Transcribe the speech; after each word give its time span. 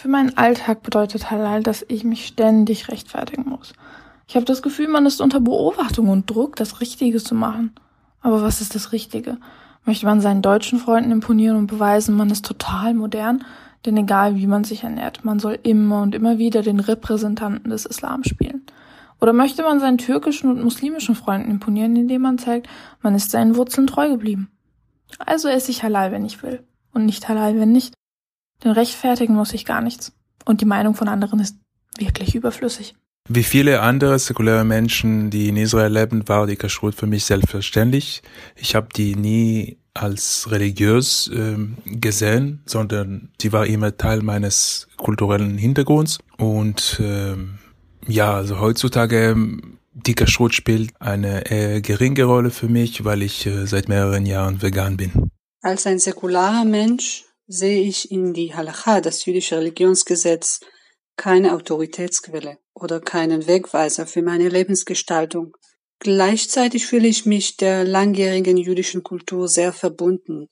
Für 0.00 0.08
meinen 0.08 0.34
Alltag 0.38 0.82
bedeutet 0.82 1.30
Halal, 1.30 1.62
dass 1.62 1.84
ich 1.86 2.04
mich 2.04 2.26
ständig 2.26 2.88
rechtfertigen 2.88 3.46
muss. 3.46 3.74
Ich 4.26 4.34
habe 4.34 4.46
das 4.46 4.62
Gefühl, 4.62 4.88
man 4.88 5.04
ist 5.04 5.20
unter 5.20 5.40
Beobachtung 5.40 6.08
und 6.08 6.30
Druck, 6.30 6.56
das 6.56 6.80
Richtige 6.80 7.22
zu 7.22 7.34
machen. 7.34 7.74
Aber 8.22 8.40
was 8.40 8.62
ist 8.62 8.74
das 8.74 8.92
Richtige? 8.92 9.36
Möchte 9.84 10.06
man 10.06 10.22
seinen 10.22 10.40
deutschen 10.40 10.78
Freunden 10.78 11.10
imponieren 11.10 11.58
und 11.58 11.66
beweisen, 11.66 12.16
man 12.16 12.30
ist 12.30 12.46
total 12.46 12.94
modern? 12.94 13.44
Denn 13.84 13.94
egal 13.98 14.36
wie 14.36 14.46
man 14.46 14.64
sich 14.64 14.84
ernährt, 14.84 15.22
man 15.22 15.38
soll 15.38 15.58
immer 15.64 16.00
und 16.00 16.14
immer 16.14 16.38
wieder 16.38 16.62
den 16.62 16.80
Repräsentanten 16.80 17.70
des 17.70 17.84
Islam 17.84 18.24
spielen. 18.24 18.62
Oder 19.20 19.34
möchte 19.34 19.62
man 19.62 19.80
seinen 19.80 19.98
türkischen 19.98 20.50
und 20.50 20.64
muslimischen 20.64 21.14
Freunden 21.14 21.50
imponieren, 21.50 21.94
indem 21.94 22.22
man 22.22 22.38
zeigt, 22.38 22.70
man 23.02 23.14
ist 23.14 23.32
seinen 23.32 23.54
Wurzeln 23.54 23.86
treu 23.86 24.08
geblieben? 24.08 24.50
Also 25.18 25.48
esse 25.48 25.70
ich 25.70 25.82
halal, 25.82 26.10
wenn 26.10 26.24
ich 26.24 26.42
will. 26.42 26.64
Und 26.94 27.04
nicht 27.04 27.28
halal, 27.28 27.60
wenn 27.60 27.70
nicht. 27.70 27.92
Denn 28.62 28.72
rechtfertigen 28.72 29.34
muss 29.34 29.52
ich 29.52 29.64
gar 29.64 29.80
nichts. 29.80 30.12
Und 30.44 30.60
die 30.60 30.66
Meinung 30.66 30.94
von 30.94 31.08
anderen 31.08 31.40
ist 31.40 31.56
wirklich 31.98 32.34
überflüssig. 32.34 32.94
Wie 33.28 33.44
viele 33.44 33.80
andere 33.80 34.18
säkuläre 34.18 34.64
Menschen, 34.64 35.30
die 35.30 35.48
in 35.48 35.56
Israel 35.56 35.92
leben, 35.92 36.28
war 36.28 36.46
die 36.46 36.56
Kashrut 36.56 36.94
für 36.94 37.06
mich 37.06 37.24
selbstverständlich. 37.24 38.22
Ich 38.56 38.74
habe 38.74 38.88
die 38.94 39.14
nie 39.14 39.78
als 39.94 40.50
religiös 40.50 41.30
ähm, 41.32 41.76
gesehen, 41.84 42.62
sondern 42.66 43.30
sie 43.40 43.52
war 43.52 43.66
immer 43.66 43.96
Teil 43.96 44.22
meines 44.22 44.88
kulturellen 44.96 45.58
Hintergrunds. 45.58 46.18
Und 46.38 47.00
ähm, 47.00 47.58
ja, 48.08 48.34
also 48.34 48.60
heutzutage 48.60 49.36
die 49.92 50.14
Kashrut 50.14 50.54
spielt 50.54 50.92
eine 51.00 51.50
eher 51.50 51.80
geringe 51.80 52.24
Rolle 52.24 52.50
für 52.50 52.68
mich, 52.68 53.04
weil 53.04 53.22
ich 53.22 53.46
äh, 53.46 53.66
seit 53.66 53.88
mehreren 53.88 54.26
Jahren 54.26 54.62
vegan 54.62 54.96
bin. 54.96 55.30
Als 55.62 55.86
ein 55.86 55.98
säkularer 55.98 56.64
Mensch 56.64 57.24
sehe 57.52 57.82
ich 57.82 58.12
in 58.12 58.32
die 58.32 58.54
Halacha, 58.54 59.00
das 59.00 59.24
jüdische 59.24 59.56
Religionsgesetz, 59.58 60.60
keine 61.16 61.52
Autoritätsquelle 61.54 62.58
oder 62.74 63.00
keinen 63.00 63.48
Wegweiser 63.48 64.06
für 64.06 64.22
meine 64.22 64.48
Lebensgestaltung. 64.48 65.56
Gleichzeitig 65.98 66.86
fühle 66.86 67.08
ich 67.08 67.26
mich 67.26 67.56
der 67.56 67.84
langjährigen 67.84 68.56
jüdischen 68.56 69.02
Kultur 69.02 69.48
sehr 69.48 69.72
verbunden. 69.72 70.46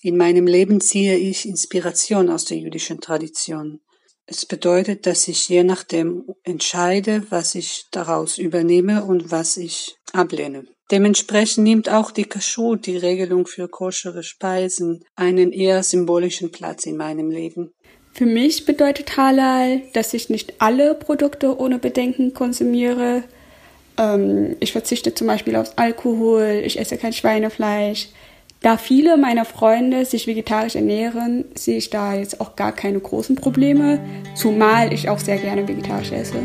In 0.00 0.16
meinem 0.16 0.46
Leben 0.46 0.80
ziehe 0.80 1.18
ich 1.18 1.46
Inspiration 1.46 2.30
aus 2.30 2.46
der 2.46 2.56
jüdischen 2.56 3.00
Tradition. 3.00 3.80
Es 4.28 4.44
bedeutet, 4.44 5.06
dass 5.06 5.28
ich 5.28 5.48
je 5.48 5.62
nachdem 5.62 6.24
entscheide, 6.42 7.22
was 7.30 7.54
ich 7.54 7.84
daraus 7.92 8.38
übernehme 8.38 9.04
und 9.04 9.30
was 9.30 9.56
ich 9.56 9.96
ablehne. 10.12 10.64
Dementsprechend 10.90 11.64
nimmt 11.64 11.88
auch 11.88 12.10
die 12.10 12.24
Kashrut, 12.24 12.86
die 12.86 12.96
Regelung 12.96 13.46
für 13.46 13.68
koschere 13.68 14.22
Speisen, 14.22 15.04
einen 15.14 15.52
eher 15.52 15.82
symbolischen 15.82 16.50
Platz 16.50 16.86
in 16.86 16.96
meinem 16.96 17.30
Leben. 17.30 17.72
Für 18.12 18.26
mich 18.26 18.64
bedeutet 18.64 19.16
Halal, 19.16 19.82
dass 19.92 20.14
ich 20.14 20.30
nicht 20.30 20.54
alle 20.60 20.94
Produkte 20.94 21.58
ohne 21.58 21.78
Bedenken 21.78 22.34
konsumiere. 22.34 23.24
Ähm, 23.98 24.56
ich 24.60 24.72
verzichte 24.72 25.14
zum 25.14 25.26
Beispiel 25.26 25.56
auf 25.56 25.72
Alkohol, 25.76 26.62
ich 26.64 26.78
esse 26.78 26.96
kein 26.98 27.12
Schweinefleisch, 27.12 28.08
da 28.66 28.76
viele 28.76 29.16
meiner 29.16 29.44
Freunde 29.44 30.04
sich 30.04 30.26
vegetarisch 30.26 30.74
ernähren, 30.74 31.44
sehe 31.54 31.76
ich 31.76 31.88
da 31.88 32.14
jetzt 32.14 32.40
auch 32.40 32.56
gar 32.56 32.72
keine 32.72 32.98
großen 32.98 33.36
Probleme, 33.36 34.00
zumal 34.34 34.92
ich 34.92 35.08
auch 35.08 35.20
sehr 35.20 35.36
gerne 35.36 35.68
vegetarisch 35.68 36.10
esse. 36.10 36.40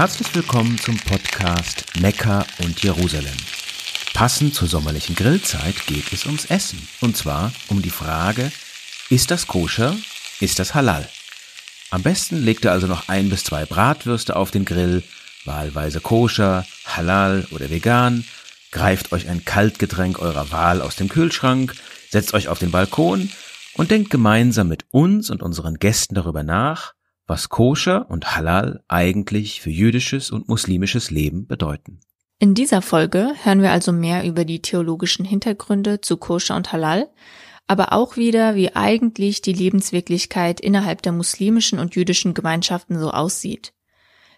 Herzlich 0.00 0.34
willkommen 0.34 0.78
zum 0.78 0.96
Podcast 0.96 1.84
Mekka 2.00 2.46
und 2.64 2.82
Jerusalem. 2.82 3.36
Passend 4.14 4.54
zur 4.54 4.66
sommerlichen 4.66 5.14
Grillzeit 5.14 5.74
geht 5.86 6.10
es 6.14 6.24
ums 6.24 6.46
Essen. 6.46 6.88
Und 7.02 7.18
zwar 7.18 7.52
um 7.68 7.82
die 7.82 7.90
Frage, 7.90 8.50
ist 9.10 9.30
das 9.30 9.46
koscher? 9.46 9.94
Ist 10.40 10.58
das 10.58 10.74
halal? 10.74 11.06
Am 11.90 12.02
besten 12.02 12.42
legt 12.42 12.64
ihr 12.64 12.72
also 12.72 12.86
noch 12.86 13.10
ein 13.10 13.28
bis 13.28 13.44
zwei 13.44 13.66
Bratwürste 13.66 14.36
auf 14.36 14.50
den 14.50 14.64
Grill, 14.64 15.02
wahlweise 15.44 16.00
koscher, 16.00 16.64
halal 16.86 17.46
oder 17.50 17.68
vegan, 17.68 18.24
greift 18.72 19.12
euch 19.12 19.28
ein 19.28 19.44
Kaltgetränk 19.44 20.18
eurer 20.18 20.50
Wahl 20.50 20.80
aus 20.80 20.96
dem 20.96 21.10
Kühlschrank, 21.10 21.74
setzt 22.08 22.32
euch 22.32 22.48
auf 22.48 22.58
den 22.58 22.70
Balkon 22.70 23.30
und 23.74 23.90
denkt 23.90 24.08
gemeinsam 24.08 24.68
mit 24.68 24.86
uns 24.92 25.28
und 25.28 25.42
unseren 25.42 25.74
Gästen 25.74 26.14
darüber 26.14 26.42
nach, 26.42 26.94
was 27.30 27.48
Koscher 27.48 28.10
und 28.10 28.36
Halal 28.36 28.82
eigentlich 28.88 29.60
für 29.62 29.70
jüdisches 29.70 30.32
und 30.32 30.48
muslimisches 30.48 31.10
Leben 31.10 31.46
bedeuten. 31.46 32.00
In 32.40 32.54
dieser 32.54 32.82
Folge 32.82 33.32
hören 33.44 33.62
wir 33.62 33.70
also 33.70 33.92
mehr 33.92 34.24
über 34.24 34.44
die 34.44 34.60
theologischen 34.60 35.24
Hintergründe 35.24 36.00
zu 36.00 36.16
Koscher 36.16 36.56
und 36.56 36.72
Halal, 36.72 37.08
aber 37.68 37.92
auch 37.92 38.16
wieder, 38.16 38.56
wie 38.56 38.74
eigentlich 38.74 39.42
die 39.42 39.52
Lebenswirklichkeit 39.52 40.60
innerhalb 40.60 41.02
der 41.02 41.12
muslimischen 41.12 41.78
und 41.78 41.94
jüdischen 41.94 42.34
Gemeinschaften 42.34 42.98
so 42.98 43.12
aussieht. 43.12 43.72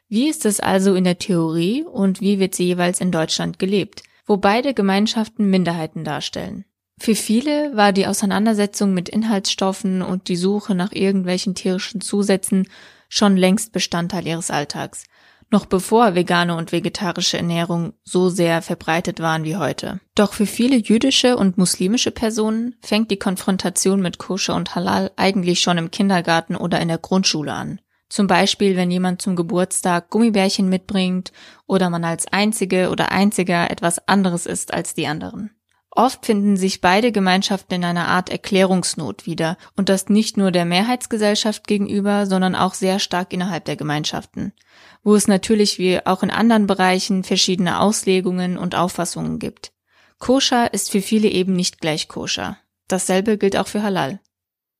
Wie 0.09 0.28
ist 0.28 0.44
es 0.44 0.60
also 0.60 0.94
in 0.94 1.04
der 1.04 1.19
Theorie 1.19 1.84
und 1.84 2.20
wie 2.20 2.38
wird 2.38 2.54
sie 2.54 2.66
jeweils 2.66 3.00
in 3.00 3.10
Deutschland 3.10 3.59
gelebt, 3.59 4.03
wo 4.26 4.36
beide 4.36 4.74
Gemeinschaften 4.74 5.48
Minderheiten 5.48 6.04
darstellen? 6.04 6.66
Für 7.02 7.16
viele 7.16 7.76
war 7.76 7.90
die 7.92 8.06
Auseinandersetzung 8.06 8.94
mit 8.94 9.08
Inhaltsstoffen 9.08 10.02
und 10.02 10.28
die 10.28 10.36
Suche 10.36 10.76
nach 10.76 10.92
irgendwelchen 10.92 11.56
tierischen 11.56 12.00
Zusätzen 12.00 12.68
schon 13.08 13.36
längst 13.36 13.72
Bestandteil 13.72 14.24
ihres 14.24 14.52
Alltags, 14.52 15.02
noch 15.50 15.66
bevor 15.66 16.14
vegane 16.14 16.54
und 16.54 16.70
vegetarische 16.70 17.38
Ernährung 17.38 17.94
so 18.04 18.28
sehr 18.28 18.62
verbreitet 18.62 19.18
waren 19.18 19.42
wie 19.42 19.56
heute. 19.56 19.98
Doch 20.14 20.32
für 20.32 20.46
viele 20.46 20.76
jüdische 20.76 21.36
und 21.36 21.58
muslimische 21.58 22.12
Personen 22.12 22.76
fängt 22.82 23.10
die 23.10 23.18
Konfrontation 23.18 24.00
mit 24.00 24.18
Koscher 24.18 24.54
und 24.54 24.76
Halal 24.76 25.10
eigentlich 25.16 25.60
schon 25.60 25.78
im 25.78 25.91
Kindergarten 25.91 26.54
oder 26.54 26.78
in 26.78 26.86
der 26.86 26.98
Grundschule 26.98 27.52
an. 27.52 27.80
Zum 28.10 28.28
Beispiel, 28.28 28.76
wenn 28.76 28.92
jemand 28.92 29.20
zum 29.20 29.34
Geburtstag 29.34 30.08
Gummibärchen 30.08 30.68
mitbringt 30.68 31.32
oder 31.66 31.91
man 31.91 32.04
als 32.04 32.28
Einzige 32.28 32.91
oder 32.91 33.10
Einziger 33.10 33.72
etwas 33.72 34.06
anderes 34.06 34.46
isst 34.46 34.72
als 34.72 34.94
die 34.94 35.08
anderen. 35.08 35.50
Oft 35.94 36.25
finden 36.25 36.56
sich 36.56 36.80
beide 36.80 37.12
Gemeinschaften 37.12 37.75
in 37.75 37.84
einer 37.84 38.08
Art 38.08 38.30
Erklärungsnot 38.30 39.26
wieder, 39.26 39.58
und 39.76 39.91
das 39.91 40.08
nicht 40.08 40.38
nur 40.38 40.50
der 40.50 40.64
Mehrheitsgesellschaft 40.64 41.66
gegenüber, 41.66 42.25
sondern 42.25 42.54
auch 42.54 42.72
sehr 42.72 42.98
stark 42.98 43.34
innerhalb 43.34 43.66
der 43.66 43.76
Gemeinschaften, 43.76 44.54
wo 45.03 45.14
es 45.14 45.28
natürlich 45.28 45.78
wie 45.78 46.04
auch 46.06 46.22
in 46.22 46.30
anderen 46.30 46.66
Bereichen 46.66 47.25
verschiedene 47.25 47.78
Auslegungen 47.78 48.56
und 48.56 48.75
Auffassungen 48.75 49.38
gibt. 49.38 49.72
Koscher 50.19 50.72
ist 50.72 50.91
für 50.91 51.03
viele 51.03 51.28
eben 51.28 51.53
nicht 51.53 51.80
gleich 51.80 52.09
koscher. 52.09 52.56
Dasselbe 52.88 53.36
gilt 53.36 53.59
auch 53.59 53.66
für 53.69 53.82
Halal. 53.82 54.20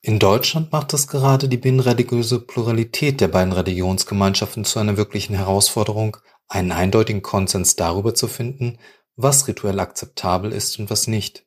In 0.00 0.19
Deutschland 0.19 0.73
macht 0.73 0.94
es 0.94 1.09
gerade 1.09 1.47
die 1.47 1.59
binnenreligiöse 1.59 2.41
Pluralität 2.41 3.21
der 3.21 3.29
beiden 3.29 3.53
Religionsgemeinschaften 3.53 4.65
zu 4.65 4.79
einer 4.79 4.97
wirklichen 4.97 5.37
Herausforderung, 5.37 6.17
einen 6.49 6.73
eindeutigen 6.73 7.23
Konsens 7.23 7.77
darüber 7.77 8.15
zu 8.15 8.29
finden, 8.29 8.79
was 9.22 9.49
rituell 9.49 9.81
akzeptabel 9.81 10.53
ist 10.53 10.78
und 10.78 10.91
was 10.91 11.06
nicht. 11.06 11.47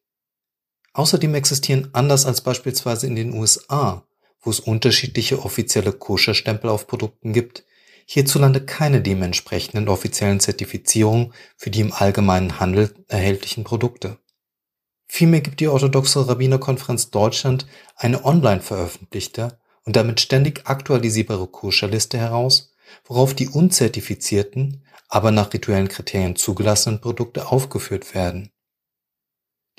Außerdem 0.94 1.36
existieren 1.36 1.90
anders 1.94 2.26
als 2.26 2.42
beispielsweise 2.42 3.08
in 3.08 3.16
den 3.16 3.34
USA, 3.34 4.08
wo 4.40 4.50
es 4.50 4.60
unterschiedliche 4.60 5.44
offizielle 5.44 5.92
Koscherstempel 5.92 6.70
auf 6.70 6.88
Produkten 6.88 7.34
gibt, 7.34 7.66
hierzulande 8.06 8.62
keine 8.62 9.02
dementsprechenden 9.02 9.90
offiziellen 9.90 10.40
Zertifizierungen 10.40 11.34
für 11.58 11.72
die 11.72 11.82
im 11.82 11.92
allgemeinen 11.92 12.60
Handel 12.60 12.94
erhältlichen 13.08 13.64
Produkte. 13.64 14.20
Vielmehr 15.08 15.42
gibt 15.42 15.60
die 15.60 15.68
orthodoxe 15.68 16.28
Rabbinerkonferenz 16.28 17.10
Deutschland 17.10 17.68
eine 17.96 18.24
online 18.26 18.62
veröffentlichte 18.62 19.60
und 19.84 19.96
damit 19.96 20.20
ständig 20.20 20.66
aktualisierbare 20.66 21.48
Koscherliste 21.48 22.18
heraus, 22.18 22.74
worauf 23.06 23.34
die 23.34 23.50
unzertifizierten, 23.50 24.85
aber 25.08 25.32
nach 25.32 25.54
rituellen 25.54 25.88
Kriterien 25.88 26.36
zugelassenen 26.36 27.02
Produkte 27.02 27.48
aufgeführt 27.48 28.14
werden. 28.14 28.52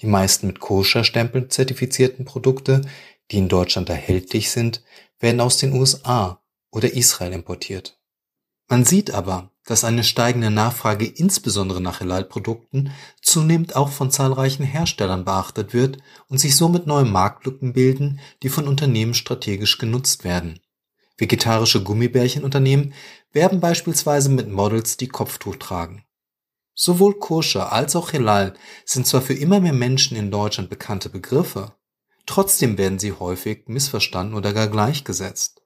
Die 0.00 0.06
meisten 0.06 0.46
mit 0.46 0.60
Koscher-Stempeln 0.60 1.50
zertifizierten 1.50 2.24
Produkte, 2.24 2.82
die 3.30 3.38
in 3.38 3.48
Deutschland 3.48 3.88
erhältlich 3.88 4.50
sind, 4.50 4.82
werden 5.18 5.40
aus 5.40 5.58
den 5.58 5.72
USA 5.72 6.42
oder 6.70 6.92
Israel 6.92 7.32
importiert. 7.32 7.98
Man 8.68 8.84
sieht 8.84 9.12
aber, 9.12 9.52
dass 9.64 9.84
eine 9.84 10.04
steigende 10.04 10.50
Nachfrage 10.50 11.06
insbesondere 11.06 11.80
nach 11.80 12.00
Halal-Produkten 12.00 12.92
zunehmend 13.22 13.74
auch 13.74 13.90
von 13.90 14.10
zahlreichen 14.10 14.64
Herstellern 14.64 15.24
beachtet 15.24 15.72
wird 15.72 15.98
und 16.28 16.38
sich 16.38 16.56
somit 16.56 16.86
neue 16.86 17.04
Marktlücken 17.04 17.72
bilden, 17.72 18.20
die 18.42 18.48
von 18.48 18.68
Unternehmen 18.68 19.14
strategisch 19.14 19.78
genutzt 19.78 20.24
werden. 20.24 20.60
Vegetarische 21.16 21.82
Gummibärchenunternehmen 21.82 22.94
werben 23.32 23.60
beispielsweise 23.60 24.28
mit 24.28 24.48
Models, 24.48 24.96
die 24.96 25.08
Kopftuch 25.08 25.56
tragen. 25.56 26.04
Sowohl 26.74 27.18
Koscher 27.18 27.72
als 27.72 27.96
auch 27.96 28.12
Halal 28.12 28.52
sind 28.84 29.06
zwar 29.06 29.22
für 29.22 29.32
immer 29.32 29.60
mehr 29.60 29.72
Menschen 29.72 30.16
in 30.16 30.30
Deutschland 30.30 30.68
bekannte 30.68 31.08
Begriffe, 31.08 31.72
trotzdem 32.26 32.76
werden 32.76 32.98
sie 32.98 33.12
häufig 33.12 33.64
missverstanden 33.66 34.34
oder 34.34 34.52
gar 34.52 34.68
gleichgesetzt. 34.68 35.62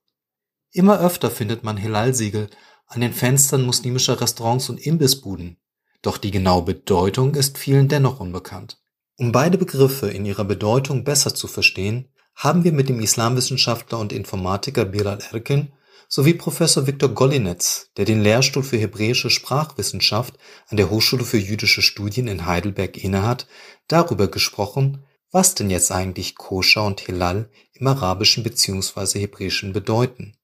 Immer 0.72 1.00
öfter 1.00 1.30
findet 1.30 1.64
man 1.64 1.82
Halal-Siegel 1.82 2.48
an 2.86 3.00
den 3.00 3.12
Fenstern 3.12 3.62
muslimischer 3.62 4.20
Restaurants 4.20 4.68
und 4.68 4.78
Imbissbuden, 4.78 5.56
doch 6.02 6.16
die 6.16 6.30
genaue 6.30 6.62
Bedeutung 6.62 7.34
ist 7.34 7.58
vielen 7.58 7.88
dennoch 7.88 8.20
unbekannt. 8.20 8.80
Um 9.16 9.32
beide 9.32 9.58
Begriffe 9.58 10.08
in 10.08 10.24
ihrer 10.24 10.44
Bedeutung 10.44 11.04
besser 11.04 11.34
zu 11.34 11.46
verstehen, 11.46 12.09
haben 12.34 12.64
wir 12.64 12.72
mit 12.72 12.88
dem 12.88 13.00
Islamwissenschaftler 13.00 13.98
und 13.98 14.12
Informatiker 14.12 14.84
Bilal 14.84 15.18
Erkin 15.32 15.72
sowie 16.08 16.34
Professor 16.34 16.86
Viktor 16.86 17.10
Golinetz, 17.10 17.90
der 17.96 18.04
den 18.04 18.20
Lehrstuhl 18.20 18.64
für 18.64 18.78
hebräische 18.78 19.30
Sprachwissenschaft 19.30 20.38
an 20.68 20.76
der 20.76 20.90
Hochschule 20.90 21.24
für 21.24 21.38
jüdische 21.38 21.82
Studien 21.82 22.26
in 22.26 22.46
Heidelberg 22.46 22.96
innehat, 22.96 23.46
darüber 23.86 24.28
gesprochen, 24.28 25.04
was 25.30 25.54
denn 25.54 25.70
jetzt 25.70 25.92
eigentlich 25.92 26.34
Koscher 26.34 26.84
und 26.84 27.00
Hilal 27.00 27.48
im 27.74 27.86
Arabischen 27.86 28.42
bzw. 28.42 29.20
Hebräischen 29.20 29.72
bedeuten. 29.72 30.36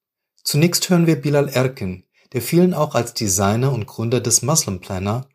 Zunächst 0.44 0.88
hören 0.88 1.08
wir 1.08 1.16
Bilal 1.16 1.48
Erkin, 1.48 2.04
der 2.32 2.42
vielen 2.42 2.72
auch 2.72 2.94
als 2.94 3.14
Designer 3.14 3.72
und 3.72 3.86
Gründer 3.86 4.20
des 4.20 4.42
Muslim 4.42 4.80
Planner 4.80 5.28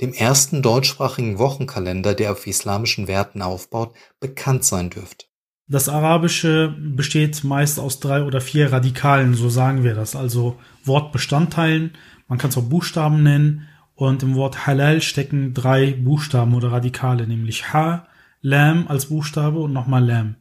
dem 0.00 0.12
ersten 0.12 0.62
deutschsprachigen 0.62 1.38
Wochenkalender, 1.38 2.14
der 2.14 2.32
auf 2.32 2.46
islamischen 2.46 3.08
Werten 3.08 3.42
aufbaut, 3.42 3.94
bekannt 4.20 4.64
sein 4.64 4.90
dürfte. 4.90 5.26
Das 5.68 5.88
Arabische 5.88 6.74
besteht 6.78 7.42
meist 7.42 7.80
aus 7.80 7.98
drei 7.98 8.22
oder 8.22 8.40
vier 8.40 8.72
Radikalen, 8.72 9.34
so 9.34 9.48
sagen 9.48 9.82
wir 9.82 9.94
das, 9.94 10.14
also 10.14 10.58
Wortbestandteilen, 10.84 11.90
man 12.28 12.38
kann 12.38 12.50
es 12.50 12.56
auch 12.56 12.62
Buchstaben 12.62 13.22
nennen, 13.22 13.66
und 13.96 14.22
im 14.22 14.34
Wort 14.34 14.66
Halal 14.66 15.00
stecken 15.00 15.54
drei 15.54 15.92
Buchstaben 15.92 16.54
oder 16.54 16.70
Radikale, 16.70 17.26
nämlich 17.26 17.72
Ha, 17.72 18.06
Lam 18.42 18.86
als 18.88 19.06
Buchstabe 19.06 19.58
und 19.58 19.72
nochmal 19.72 20.04
Lam. 20.04 20.36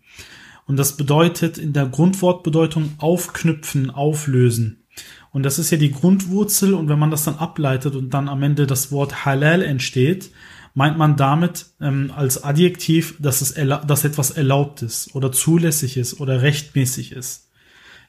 Und 0.68 0.78
das 0.78 0.98
bedeutet 0.98 1.58
in 1.58 1.74
der 1.74 1.86
Grundwortbedeutung 1.86 2.96
aufknüpfen, 2.98 3.90
auflösen. 3.90 4.84
Und 5.32 5.44
das 5.44 5.58
ist 5.58 5.72
ja 5.72 5.78
die 5.78 5.92
Grundwurzel 5.92 6.74
und 6.74 6.90
wenn 6.90 7.00
man 7.00 7.12
das 7.12 7.24
dann 7.24 7.38
ableitet 7.38 7.96
und 7.96 8.14
dann 8.14 8.30
am 8.30 8.44
Ende 8.44 8.68
das 8.68 8.92
Wort 8.92 9.26
Halal 9.26 9.62
entsteht, 9.62 10.32
meint 10.76 10.98
man 10.98 11.16
damit 11.16 11.66
ähm, 11.82 12.12
als 12.16 12.44
Adjektiv, 12.44 13.16
dass 13.20 13.42
es 13.42 13.56
dass 13.56 14.06
etwas 14.06 14.32
erlaubt 14.32 14.84
ist 14.84 15.16
oder 15.16 15.32
zulässig 15.32 15.98
ist 15.98 16.20
oder 16.20 16.44
rechtmäßig 16.44 17.14
ist. 17.14 17.50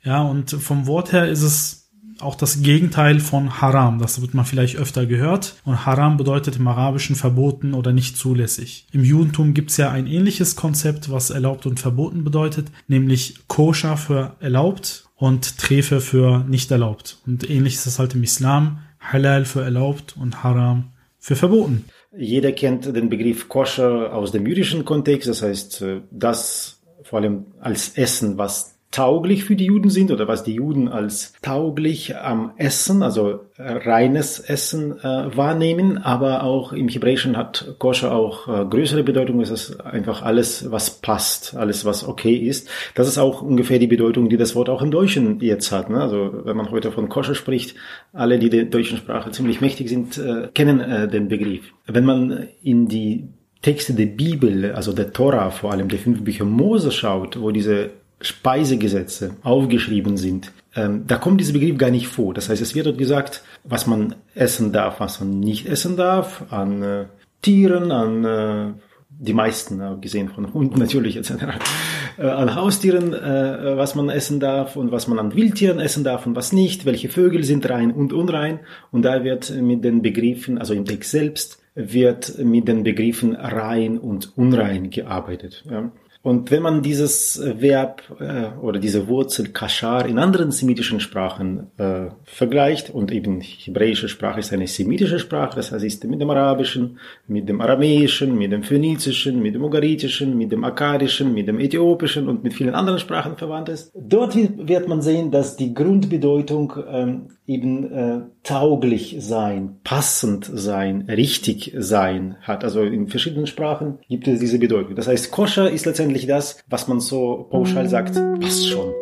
Ja, 0.04 0.22
und 0.22 0.50
vom 0.50 0.86
Wort 0.86 1.12
her 1.12 1.28
ist 1.28 1.42
es 1.42 1.86
auch 2.18 2.34
das 2.34 2.62
Gegenteil 2.62 3.20
von 3.20 3.60
Haram. 3.60 3.98
Das 3.98 4.20
wird 4.20 4.34
man 4.34 4.44
vielleicht 4.44 4.76
öfter 4.76 5.06
gehört. 5.06 5.56
Und 5.64 5.84
Haram 5.84 6.16
bedeutet 6.16 6.56
im 6.56 6.68
Arabischen 6.68 7.16
verboten 7.16 7.74
oder 7.74 7.92
nicht 7.92 8.16
zulässig. 8.16 8.86
Im 8.92 9.04
Judentum 9.04 9.54
gibt 9.54 9.70
es 9.70 9.76
ja 9.76 9.90
ein 9.90 10.06
ähnliches 10.06 10.56
Konzept, 10.56 11.10
was 11.10 11.30
erlaubt 11.30 11.66
und 11.66 11.78
verboten 11.78 12.24
bedeutet, 12.24 12.68
nämlich 12.88 13.46
koscher 13.48 13.96
für 13.96 14.36
erlaubt 14.40 15.08
und 15.14 15.58
Trefe 15.58 16.00
für 16.00 16.44
nicht 16.48 16.70
erlaubt. 16.70 17.18
Und 17.26 17.48
ähnlich 17.48 17.74
ist 17.74 17.86
es 17.86 17.98
halt 17.98 18.14
im 18.14 18.22
Islam. 18.22 18.78
Halal 18.98 19.44
für 19.44 19.62
erlaubt 19.62 20.16
und 20.16 20.42
Haram 20.42 20.92
für 21.18 21.36
verboten. 21.36 21.84
Jeder 22.18 22.52
kennt 22.52 22.86
den 22.86 23.08
Begriff 23.08 23.48
Koscher 23.48 24.14
aus 24.14 24.32
dem 24.32 24.46
jüdischen 24.46 24.84
Kontext, 24.84 25.28
das 25.28 25.42
heißt, 25.42 25.82
äh, 25.82 26.00
das 26.10 26.80
vor 27.02 27.20
allem 27.20 27.46
als 27.60 27.96
Essen, 27.96 28.38
was 28.38 28.75
tauglich 28.90 29.44
für 29.44 29.56
die 29.56 29.66
Juden 29.66 29.90
sind 29.90 30.10
oder 30.10 30.28
was 30.28 30.44
die 30.44 30.54
Juden 30.54 30.88
als 30.88 31.34
tauglich 31.42 32.16
am 32.16 32.52
Essen, 32.56 33.02
also 33.02 33.40
äh, 33.56 33.72
reines 33.72 34.40
Essen 34.40 34.98
äh, 34.98 35.36
wahrnehmen, 35.36 35.98
aber 35.98 36.44
auch 36.44 36.72
im 36.72 36.88
Hebräischen 36.88 37.36
hat 37.36 37.74
Koscher 37.78 38.14
auch 38.14 38.48
äh, 38.48 38.64
größere 38.64 39.02
Bedeutung. 39.02 39.40
Es 39.40 39.50
ist 39.50 39.80
einfach 39.80 40.22
alles, 40.22 40.70
was 40.70 40.90
passt, 40.90 41.56
alles, 41.56 41.84
was 41.84 42.06
okay 42.06 42.36
ist. 42.36 42.68
Das 42.94 43.08
ist 43.08 43.18
auch 43.18 43.42
ungefähr 43.42 43.78
die 43.78 43.86
Bedeutung, 43.86 44.28
die 44.28 44.36
das 44.36 44.54
Wort 44.54 44.70
auch 44.70 44.82
im 44.82 44.90
Deutschen 44.90 45.40
jetzt 45.40 45.72
hat. 45.72 45.90
Ne? 45.90 46.00
Also 46.00 46.42
wenn 46.44 46.56
man 46.56 46.70
heute 46.70 46.90
von 46.92 47.08
Koscher 47.08 47.34
spricht, 47.34 47.76
alle, 48.12 48.38
die 48.38 48.50
der 48.50 48.64
deutschen 48.64 48.98
Sprache 48.98 49.30
ziemlich 49.30 49.60
mächtig 49.60 49.88
sind, 49.88 50.16
äh, 50.16 50.48
kennen 50.54 50.80
äh, 50.80 51.08
den 51.08 51.28
Begriff. 51.28 51.64
Wenn 51.86 52.04
man 52.04 52.48
in 52.62 52.88
die 52.88 53.28
Texte 53.62 53.94
der 53.94 54.06
Bibel, 54.06 54.72
also 54.72 54.92
der 54.92 55.12
Tora, 55.12 55.50
vor 55.50 55.72
allem 55.72 55.88
der 55.88 55.98
fünf 55.98 56.22
Bücher 56.22 56.44
Mose 56.44 56.92
schaut, 56.92 57.40
wo 57.40 57.50
diese 57.50 57.90
Speisegesetze 58.20 59.36
aufgeschrieben 59.42 60.16
sind, 60.16 60.52
ähm, 60.74 61.04
da 61.06 61.16
kommt 61.16 61.40
dieser 61.40 61.52
Begriff 61.52 61.76
gar 61.78 61.90
nicht 61.90 62.08
vor. 62.08 62.34
Das 62.34 62.48
heißt, 62.48 62.62
es 62.62 62.74
wird 62.74 62.86
dort 62.86 62.98
gesagt, 62.98 63.42
was 63.64 63.86
man 63.86 64.14
essen 64.34 64.72
darf, 64.72 65.00
was 65.00 65.20
man 65.20 65.40
nicht 65.40 65.66
essen 65.66 65.96
darf, 65.96 66.44
an 66.50 66.82
äh, 66.82 67.04
Tieren, 67.42 67.92
an 67.92 68.24
äh, 68.24 68.72
die 69.18 69.32
meisten, 69.32 69.80
äh, 69.80 69.96
gesehen 70.00 70.28
von 70.28 70.52
Hunden 70.52 70.78
natürlich 70.78 71.16
etc., 71.16 71.32
äh, 72.18 72.26
an 72.26 72.54
Haustieren, 72.54 73.12
äh, 73.12 73.76
was 73.76 73.94
man 73.94 74.08
essen 74.10 74.40
darf 74.40 74.76
und 74.76 74.92
was 74.92 75.08
man 75.08 75.18
an 75.18 75.34
Wildtieren 75.34 75.80
essen 75.80 76.04
darf 76.04 76.26
und 76.26 76.36
was 76.36 76.52
nicht, 76.52 76.84
welche 76.84 77.08
Vögel 77.08 77.44
sind 77.44 77.68
rein 77.68 77.92
und 77.92 78.12
unrein. 78.12 78.60
Und 78.90 79.02
da 79.02 79.24
wird 79.24 79.50
mit 79.50 79.84
den 79.84 80.02
Begriffen, 80.02 80.58
also 80.58 80.74
im 80.74 80.84
Text 80.84 81.10
selbst, 81.10 81.62
wird 81.74 82.38
mit 82.38 82.68
den 82.68 82.82
Begriffen 82.82 83.36
rein 83.36 83.98
und 83.98 84.36
unrein 84.36 84.90
gearbeitet. 84.90 85.64
Ja. 85.70 85.90
Und 86.26 86.50
wenn 86.50 86.64
man 86.64 86.82
dieses 86.82 87.40
Verb 87.40 88.02
äh, 88.18 88.48
oder 88.60 88.80
diese 88.80 89.06
Wurzel 89.06 89.50
Kashar 89.50 90.06
in 90.06 90.18
anderen 90.18 90.50
semitischen 90.50 90.98
Sprachen 90.98 91.68
äh, 91.78 92.08
vergleicht, 92.24 92.90
und 92.90 93.12
eben 93.12 93.40
hebräische 93.40 94.08
Sprache 94.08 94.40
ist 94.40 94.52
eine 94.52 94.66
semitische 94.66 95.20
Sprache, 95.20 95.54
das 95.54 95.70
heißt, 95.70 95.84
ist 95.84 96.02
mit 96.02 96.20
dem 96.20 96.28
Arabischen, 96.28 96.98
mit 97.28 97.48
dem 97.48 97.60
Aramäischen, 97.60 98.36
mit 98.36 98.50
dem 98.50 98.64
Phönizischen, 98.64 99.40
mit 99.40 99.54
dem 99.54 99.62
Ugaritischen, 99.62 100.36
mit 100.36 100.50
dem 100.50 100.64
Akkadischen, 100.64 101.32
mit 101.32 101.46
dem 101.46 101.60
Äthiopischen 101.60 102.28
und 102.28 102.42
mit 102.42 102.54
vielen 102.54 102.74
anderen 102.74 102.98
Sprachen 102.98 103.36
verwandt 103.36 103.68
ist. 103.68 103.92
Dort 103.94 104.34
wird 104.34 104.88
man 104.88 105.02
sehen, 105.02 105.30
dass 105.30 105.56
die 105.56 105.74
Grundbedeutung 105.74 106.72
ähm, 106.90 107.28
eben 107.46 107.92
äh, 107.92 108.20
tauglich 108.42 109.16
sein, 109.20 109.76
passend 109.84 110.50
sein, 110.52 111.02
richtig 111.08 111.72
sein 111.78 112.36
hat. 112.42 112.64
Also 112.64 112.82
in 112.82 113.06
verschiedenen 113.06 113.46
Sprachen 113.46 113.98
gibt 114.08 114.26
es 114.26 114.40
diese 114.40 114.58
Bedeutung. 114.58 114.96
Das 114.96 115.06
heißt, 115.06 115.30
koscher 115.30 115.70
ist 115.70 115.86
letztendlich 115.86 116.15
das, 116.24 116.56
was 116.68 116.88
man 116.88 117.00
so 117.00 117.46
pauschal 117.50 117.86
sagt, 117.88 118.14
passt 118.40 118.66
schon. 118.70 118.94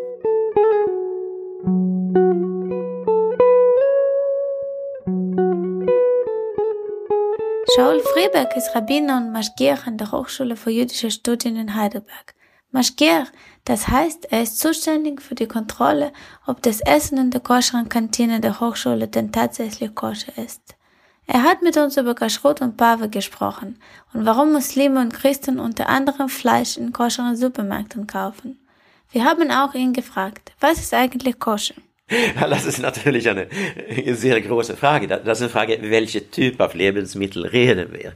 Shaul 7.76 8.00
Freberg 8.00 8.56
ist 8.56 8.75
Rabbiner 8.75 9.19
und 9.19 9.32
Maschgiach 9.32 9.87
an 9.87 9.96
der 9.96 10.11
Hochschule 10.11 10.56
für 10.56 10.70
jüdische 10.70 11.11
Studien 11.11 11.56
in 11.56 11.75
Heidelberg. 11.75 12.34
Maschgiach, 12.70 13.31
das 13.65 13.86
heißt, 13.86 14.32
er 14.32 14.43
ist 14.43 14.58
zuständig 14.58 15.22
für 15.22 15.36
die 15.36 15.46
Kontrolle, 15.46 16.12
ob 16.46 16.60
das 16.62 16.81
Essen 16.81 17.19
in 17.19 17.31
der 17.31 17.41
koscheren 17.41 17.88
Kantine 17.88 18.41
der 18.41 18.58
Hochschule 18.58 19.06
denn 19.06 19.31
tatsächlich 19.31 19.94
koscher 19.94 20.36
ist. 20.36 20.73
Er 21.26 21.43
hat 21.43 21.62
mit 21.62 21.76
uns 21.78 21.96
über 21.96 22.14
Kashrut 22.14 22.60
und 22.60 22.76
Pave 22.76 23.08
gesprochen 23.08 23.78
und 24.12 24.26
warum 24.26 24.52
Muslime 24.52 25.00
und 25.00 25.14
Christen 25.14 25.58
unter 25.58 25.88
anderem 25.88 26.28
Fleisch 26.28 26.76
in 26.76 26.93
koscheren 26.93 27.36
Supermärkten 27.36 28.06
kaufen. 28.06 28.58
Wir 29.10 29.24
haben 29.24 29.50
auch 29.50 29.74
ihn 29.74 29.94
gefragt, 29.94 30.52
was 30.60 30.78
ist 30.78 30.93
eigentlich 30.93 31.38
koscher? 31.38 31.74
Das 32.38 32.66
ist 32.66 32.81
natürlich 32.81 33.26
eine 33.31 33.48
sehr 34.14 34.38
große 34.43 34.76
Frage. 34.76 35.08
Das 35.08 35.38
ist 35.38 35.43
eine 35.43 35.50
Frage, 35.50 35.78
welche 35.81 36.31
Typ 36.31 36.60
auf 36.60 36.74
Lebensmittel 36.74 37.46
reden 37.46 37.94
wir. 37.94 38.12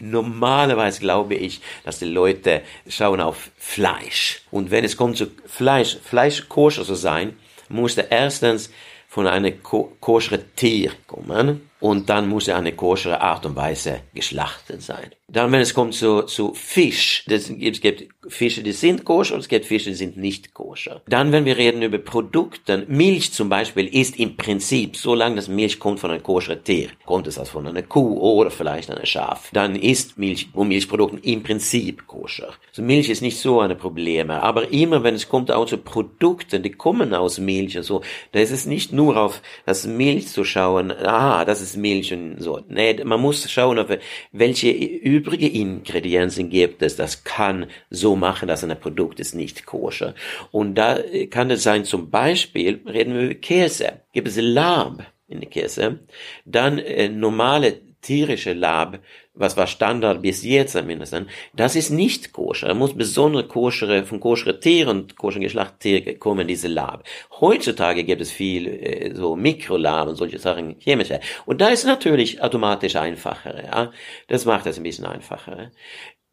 Normalerweise 0.00 0.98
glaube 0.98 1.36
ich, 1.36 1.60
dass 1.84 2.00
die 2.00 2.06
Leute 2.06 2.62
schauen 2.88 3.20
auf 3.20 3.52
Fleisch. 3.56 4.42
Und 4.50 4.72
wenn 4.72 4.84
es 4.84 4.96
kommt 4.96 5.16
zu 5.16 5.28
Fleisch, 5.46 5.98
Fleisch 6.02 6.48
koscher 6.48 6.84
zu 6.84 6.96
sein, 6.96 7.36
muss 7.68 7.96
er 7.96 8.10
erstens 8.10 8.70
von 9.08 9.28
einem 9.28 9.62
ko 9.62 9.96
koscheren 10.00 10.42
Tier 10.56 10.90
kommen 11.06 11.69
und 11.80 12.08
dann 12.10 12.28
muss 12.28 12.48
er 12.48 12.56
eine 12.56 12.72
koschere 12.72 13.20
Art 13.20 13.46
und 13.46 13.56
Weise 13.56 14.02
geschlachtet 14.14 14.82
sein. 14.82 15.10
Dann, 15.28 15.50
wenn 15.50 15.60
es 15.60 15.74
kommt 15.74 15.94
zu, 15.94 16.22
zu 16.22 16.54
Fisch, 16.54 17.24
das, 17.26 17.50
es 17.50 17.80
gibt 17.80 18.08
Fische, 18.28 18.62
die 18.62 18.72
sind 18.72 19.04
koscher 19.04 19.34
und 19.34 19.40
es 19.40 19.48
gibt 19.48 19.64
Fische, 19.64 19.90
die 19.90 19.96
sind 19.96 20.18
nicht 20.18 20.52
koscher. 20.52 21.00
Dann, 21.08 21.32
wenn 21.32 21.46
wir 21.46 21.56
reden 21.56 21.82
über 21.82 21.96
Produkte, 21.96 22.84
Milch 22.86 23.32
zum 23.32 23.48
Beispiel 23.48 23.86
ist 23.86 24.18
im 24.18 24.36
Prinzip, 24.36 24.96
solange 24.96 25.36
das 25.36 25.48
Milch 25.48 25.78
kommt 25.78 26.00
von 26.00 26.10
einem 26.10 26.22
koscheren 26.22 26.62
Tier, 26.62 26.90
kommt 27.06 27.26
es 27.26 27.38
also 27.38 27.52
von 27.52 27.66
einer 27.66 27.82
Kuh 27.82 28.18
oder 28.18 28.50
vielleicht 28.50 28.90
einer 28.90 29.06
Schaf, 29.06 29.48
dann 29.54 29.74
ist 29.74 30.18
Milch 30.18 30.48
und 30.52 30.68
Milchprodukten 30.68 31.20
im 31.22 31.42
Prinzip 31.42 32.06
koscher. 32.06 32.52
Also 32.68 32.82
Milch 32.82 33.08
ist 33.08 33.22
nicht 33.22 33.38
so 33.38 33.60
ein 33.60 33.76
Problem, 33.78 34.30
aber 34.30 34.70
immer, 34.70 35.02
wenn 35.02 35.14
es 35.14 35.28
kommt 35.28 35.50
auch 35.50 35.64
zu 35.64 35.78
Produkten, 35.78 36.62
die 36.62 36.72
kommen 36.72 37.14
aus 37.14 37.38
Milch 37.38 37.78
und 37.78 37.84
so, 37.84 38.02
da 38.32 38.40
ist 38.40 38.50
es 38.50 38.66
nicht 38.66 38.92
nur 38.92 39.16
auf 39.16 39.40
das 39.64 39.86
Milch 39.86 40.28
zu 40.28 40.44
schauen, 40.44 40.92
ah, 40.92 41.46
das 41.46 41.62
ist 41.62 41.76
Milch 41.78 42.12
und 42.12 42.36
so. 42.38 42.60
Nee, 42.68 43.02
man 43.02 43.20
muss 43.20 43.50
schauen, 43.50 43.78
auf 43.78 43.88
welche 44.32 44.70
übrige 44.70 45.48
Ingredienzen 45.48 46.50
gibt 46.50 46.82
es, 46.82 46.96
das 46.96 47.24
kann 47.24 47.66
so 47.88 48.09
machen, 48.16 48.48
dass 48.48 48.64
ein 48.64 48.78
Produkt 48.80 49.20
ist 49.20 49.34
nicht 49.34 49.66
koscher. 49.66 50.14
Und 50.50 50.74
da 50.74 50.98
kann 51.30 51.50
es 51.50 51.62
sein, 51.62 51.84
zum 51.84 52.10
Beispiel, 52.10 52.80
reden 52.86 53.14
wir 53.14 53.22
über 53.22 53.34
Käse. 53.34 54.00
Gibt 54.12 54.28
es 54.28 54.36
Lamm 54.36 55.00
in 55.28 55.40
der 55.40 55.48
Käse, 55.48 56.00
dann 56.44 56.78
äh, 56.78 57.08
normale 57.08 57.80
tierische 58.02 58.52
Lab, 58.52 58.98
was 59.34 59.56
war 59.56 59.66
Standard 59.66 60.22
bis 60.22 60.42
jetzt 60.42 60.72
zumindest, 60.72 61.14
das 61.54 61.76
ist 61.76 61.90
nicht 61.90 62.32
koscher. 62.32 62.68
Da 62.68 62.74
muss 62.74 62.96
besondere 62.96 63.46
koschere, 63.46 64.04
von 64.04 64.20
koschere 64.20 64.58
Tieren 64.58 64.88
und 64.88 65.16
koschere 65.16 65.42
Geschlachttiere 65.44 66.14
kommen 66.14 66.48
diese 66.48 66.68
Lab. 66.68 67.04
Heutzutage 67.40 68.04
gibt 68.04 68.22
es 68.22 68.30
viel 68.30 68.66
äh, 68.66 69.14
so 69.14 69.36
Mikrolab 69.36 70.08
und 70.08 70.16
solche 70.16 70.38
Sachen, 70.38 70.76
chemische. 70.78 71.20
Und 71.46 71.60
da 71.60 71.68
ist 71.68 71.84
natürlich 71.84 72.42
automatisch 72.42 72.96
einfacher. 72.96 73.64
Ja? 73.64 73.92
Das 74.28 74.44
macht 74.44 74.66
es 74.66 74.78
ein 74.78 74.82
bisschen 74.82 75.06
einfacher. 75.06 75.70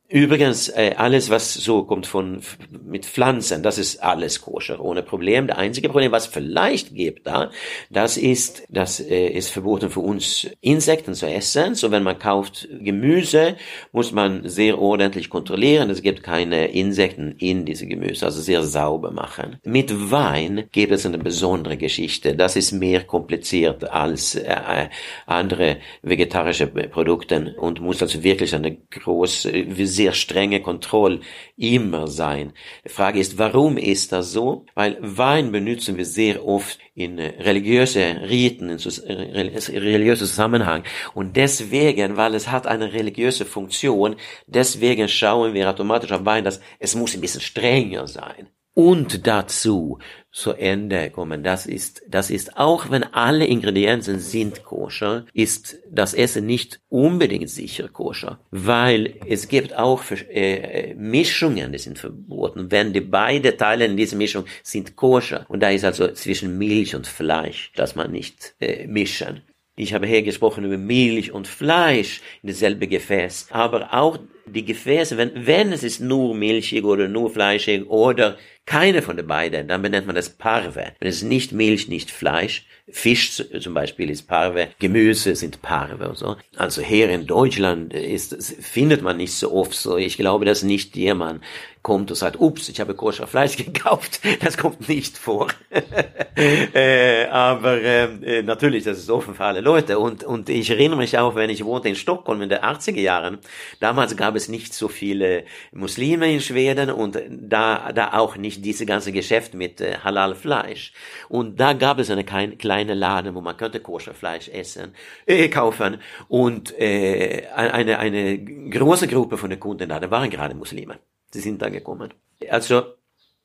Übrigens, 0.09 0.69
äh, 0.69 0.93
alles, 0.95 1.29
was 1.29 1.53
so 1.53 1.83
kommt 1.83 2.07
von 2.07 2.39
mit 2.85 3.05
Pflanzen, 3.05 3.61
das 3.61 3.77
ist 3.77 4.01
alles 4.01 4.39
koscher, 4.39 4.79
ohne 4.79 5.03
Problem. 5.03 5.47
Der 5.47 5.57
einzige 5.57 5.89
Problem, 5.89 6.13
was 6.13 6.27
vielleicht 6.27 6.95
gibt 6.95 7.27
da, 7.27 7.51
das 7.89 8.15
ist, 8.15 8.63
das 8.69 9.01
äh, 9.01 9.27
ist 9.27 9.49
verboten 9.49 9.89
für 9.89 9.99
uns, 9.99 10.47
Insekten 10.61 11.13
zu 11.13 11.27
essen. 11.27 11.75
So, 11.75 11.91
wenn 11.91 12.03
man 12.03 12.19
kauft 12.19 12.69
Gemüse, 12.79 13.57
muss 13.91 14.13
man 14.13 14.47
sehr 14.47 14.79
ordentlich 14.79 15.29
kontrollieren. 15.29 15.89
Es 15.89 16.01
gibt 16.01 16.23
keine 16.23 16.67
Insekten 16.67 17.33
in 17.37 17.65
diese 17.65 17.85
Gemüse, 17.85 18.27
also 18.27 18.39
sehr 18.39 18.63
sauber 18.63 19.11
machen. 19.11 19.57
Mit 19.65 20.09
Wein 20.09 20.69
gibt 20.71 20.93
es 20.93 21.05
eine 21.05 21.17
besondere 21.17 21.75
Geschichte. 21.75 22.33
Das 22.33 22.55
ist 22.55 22.71
mehr 22.71 23.03
kompliziert 23.03 23.83
als 23.83 24.35
äh, 24.35 24.87
andere 25.25 25.79
vegetarische 26.01 26.67
Produkte 26.67 27.55
und 27.59 27.81
muss 27.81 28.01
also 28.01 28.23
wirklich 28.23 28.55
eine 28.55 28.77
große 28.77 29.51
sehr 29.97 30.13
strenge 30.13 30.61
Kontrolle 30.61 31.19
immer 31.57 32.07
sein. 32.07 32.53
Die 32.85 32.89
Frage 32.89 33.19
ist, 33.19 33.37
warum 33.37 33.77
ist 33.77 34.11
das 34.11 34.31
so? 34.31 34.65
Weil 34.75 34.97
Wein 35.01 35.51
benutzen 35.51 35.97
wir 35.97 36.05
sehr 36.05 36.45
oft 36.45 36.79
in 36.93 37.19
äh, 37.19 37.41
religiöse 37.41 38.03
Riten, 38.29 38.69
in 38.69 38.77
religiöse 38.77 40.25
Zusammenhang. 40.25 40.83
Und 41.13 41.35
deswegen, 41.35 42.17
weil 42.17 42.33
es 42.35 42.47
hat 42.49 42.65
eine 42.67 42.93
religiöse 42.93 43.45
Funktion, 43.45 44.15
deswegen 44.47 45.07
schauen 45.07 45.53
wir 45.53 45.69
automatisch 45.69 46.11
auf 46.11 46.25
Wein, 46.25 46.43
dass 46.43 46.61
es 46.79 46.95
muss 46.95 47.15
ein 47.15 47.21
bisschen 47.21 47.41
strenger 47.41 48.07
sein. 48.07 48.49
Und 48.73 49.25
dazu 49.25 49.97
zu 50.37 50.53
Ende 50.53 51.09
kommen. 51.09 51.41
Das 51.41 51.65
ist, 51.65 52.03
das 52.07 52.29
ist 52.29 52.57
auch 52.57 52.91
wenn 52.91 53.03
alle 53.03 53.45
Ingredienzen 53.47 54.19
sind 54.19 54.63
koscher, 54.63 55.25
ist 55.33 55.79
das 55.89 56.13
Essen 56.13 56.45
nicht 56.45 56.79
unbedingt 56.89 57.49
sicher 57.49 57.87
koscher, 57.87 58.39
weil 58.51 59.15
es 59.27 59.47
gibt 59.47 59.75
auch 59.75 60.03
äh, 60.29 60.93
Mischungen, 60.93 61.71
die 61.71 61.79
sind 61.79 61.97
verboten. 61.97 62.69
Wenn 62.69 62.93
die 62.93 63.01
beide 63.01 63.57
Teile 63.57 63.85
in 63.85 63.97
dieser 63.97 64.15
Mischung 64.15 64.45
sind 64.61 64.95
koscher 64.95 65.47
und 65.49 65.63
da 65.63 65.71
ist 65.71 65.83
also 65.83 66.07
zwischen 66.11 66.55
Milch 66.59 66.93
und 66.93 67.07
Fleisch, 67.07 67.71
dass 67.75 67.95
man 67.95 68.11
nicht 68.11 68.53
äh, 68.59 68.85
mischen. 68.85 69.41
Ich 69.75 69.95
habe 69.95 70.05
hier 70.05 70.21
gesprochen 70.21 70.65
über 70.65 70.77
Milch 70.77 71.31
und 71.31 71.47
Fleisch 71.47 72.21
in 72.43 72.49
dasselbe 72.49 72.87
Gefäß, 72.87 73.47
aber 73.49 73.91
auch 73.91 74.19
die 74.47 74.65
Gefäße, 74.65 75.17
wenn, 75.17 75.31
wenn 75.45 75.71
es 75.71 75.83
ist 75.83 75.99
nur 75.99 76.35
milchig 76.35 76.83
oder 76.83 77.07
nur 77.07 77.29
fleischig 77.29 77.87
oder 77.87 78.37
keine 78.65 79.01
von 79.01 79.15
den 79.15 79.27
beiden, 79.27 79.67
dann 79.67 79.81
benennt 79.81 80.07
man 80.07 80.15
das 80.15 80.29
Parve. 80.29 80.91
Wenn 80.99 81.07
es 81.07 81.23
nicht 81.23 81.53
Milch, 81.53 81.87
nicht 81.87 82.11
Fleisch, 82.11 82.65
Fisch 82.89 83.43
zum 83.59 83.73
Beispiel 83.73 84.09
ist 84.09 84.29
Parve, 84.29 84.69
Gemüse 84.79 85.35
sind 85.35 85.61
Parve 85.61 86.07
und 86.07 86.17
so. 86.17 86.37
Also 86.55 86.81
hier 86.81 87.09
in 87.09 87.27
Deutschland 87.27 87.93
ist, 87.93 88.41
findet 88.61 89.01
man 89.01 89.17
nicht 89.17 89.33
so 89.33 89.51
oft 89.51 89.73
so. 89.73 89.97
Ich 89.97 90.15
glaube, 90.15 90.45
dass 90.45 90.63
nicht 90.63 90.95
jemand 90.95 91.43
kommt 91.81 92.11
und 92.11 92.15
sagt, 92.15 92.39
ups, 92.39 92.69
ich 92.69 92.79
habe 92.79 92.95
koscher 92.95 93.27
Fleisch 93.27 93.57
gekauft. 93.65 94.21
Das 94.41 94.57
kommt 94.57 94.87
nicht 94.87 95.17
vor. 95.17 95.47
äh, 96.35 97.25
aber 97.25 97.81
äh, 97.81 98.41
natürlich, 98.41 98.85
das 98.85 98.99
ist 98.99 99.09
offen 99.09 99.35
für 99.35 99.43
alle 99.43 99.59
Leute. 99.59 99.99
Und, 99.99 100.23
und 100.23 100.47
ich 100.47 100.69
erinnere 100.69 100.99
mich 100.99 101.17
auch, 101.17 101.35
wenn 101.35 101.49
ich 101.49 101.65
wohnte 101.65 101.89
in 101.89 101.95
Stockholm 101.95 102.41
in 102.41 102.47
den 102.47 102.59
80er 102.59 103.01
Jahren, 103.01 103.39
damals 103.81 104.15
gab 104.15 104.36
es 104.37 104.47
nicht 104.47 104.73
so 104.73 104.87
viele 104.87 105.43
Muslime 105.73 106.33
in 106.33 106.39
Schweden 106.39 106.89
und 106.89 107.19
da, 107.29 107.91
da 107.91 108.13
auch 108.13 108.37
nicht 108.37 108.63
diese 108.63 108.85
ganze 108.85 109.11
Geschäft 109.11 109.53
mit 109.53 109.81
äh, 109.81 109.97
Halal-Fleisch. 110.03 110.93
Und 111.27 111.59
da 111.59 111.73
gab 111.73 111.99
es 111.99 112.09
eine 112.09 112.23
kleine 112.23 112.93
Laden, 112.93 113.35
wo 113.35 113.41
man 113.41 113.57
könnte 113.57 113.81
koscher 113.81 114.13
Fleisch 114.13 114.47
essen, 114.49 114.93
äh, 115.25 115.49
kaufen. 115.49 115.97
Und 116.29 116.73
äh, 116.79 117.47
eine, 117.53 117.99
eine 117.99 118.39
große 118.39 119.07
Gruppe 119.07 119.37
von 119.37 119.49
den 119.49 119.59
Kunden 119.59 119.89
da, 119.89 119.99
da 119.99 120.09
waren 120.09 120.29
gerade 120.29 120.55
Muslime. 120.55 120.99
Sie 121.31 121.41
sind 121.41 121.61
da 121.61 121.69
gekommen. 121.69 122.13
Also 122.49 122.83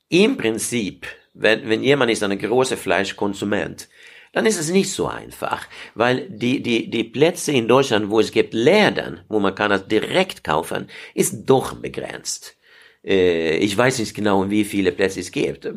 im 0.09 0.37
Prinzip, 0.37 1.07
wenn, 1.35 1.69
wenn 1.69 1.83
jemand 1.83 2.11
ist 2.11 2.23
ein 2.23 2.39
großer 2.39 2.77
Fleischkonsument, 2.77 3.89
dann 4.33 4.47
ist 4.47 4.59
es 4.59 4.71
nicht 4.71 4.91
so 4.91 5.07
einfach, 5.07 5.67
weil 5.95 6.29
die, 6.29 6.62
die, 6.62 6.91
die 6.91 7.05
Plätze 7.05 7.53
in 7.53 7.69
Deutschland, 7.69 8.11
wo 8.11 8.21
es 8.21 8.33
gibt 8.33 8.55
Läden, 8.55 9.21
wo 9.29 9.41
man 9.41 9.55
kann 9.55 9.71
das 9.71 9.87
direkt 9.87 10.43
kaufen, 10.43 10.89
ist 11.15 11.45
doch 11.47 11.75
begrenzt. 11.75 12.57
Äh, 13.05 13.57
ich 13.57 13.77
weiß 13.77 13.99
nicht 13.99 14.15
genau, 14.15 14.51
wie 14.51 14.65
viele 14.65 14.93
Plätze 14.93 15.21
es 15.21 15.31
gibt 15.31 15.69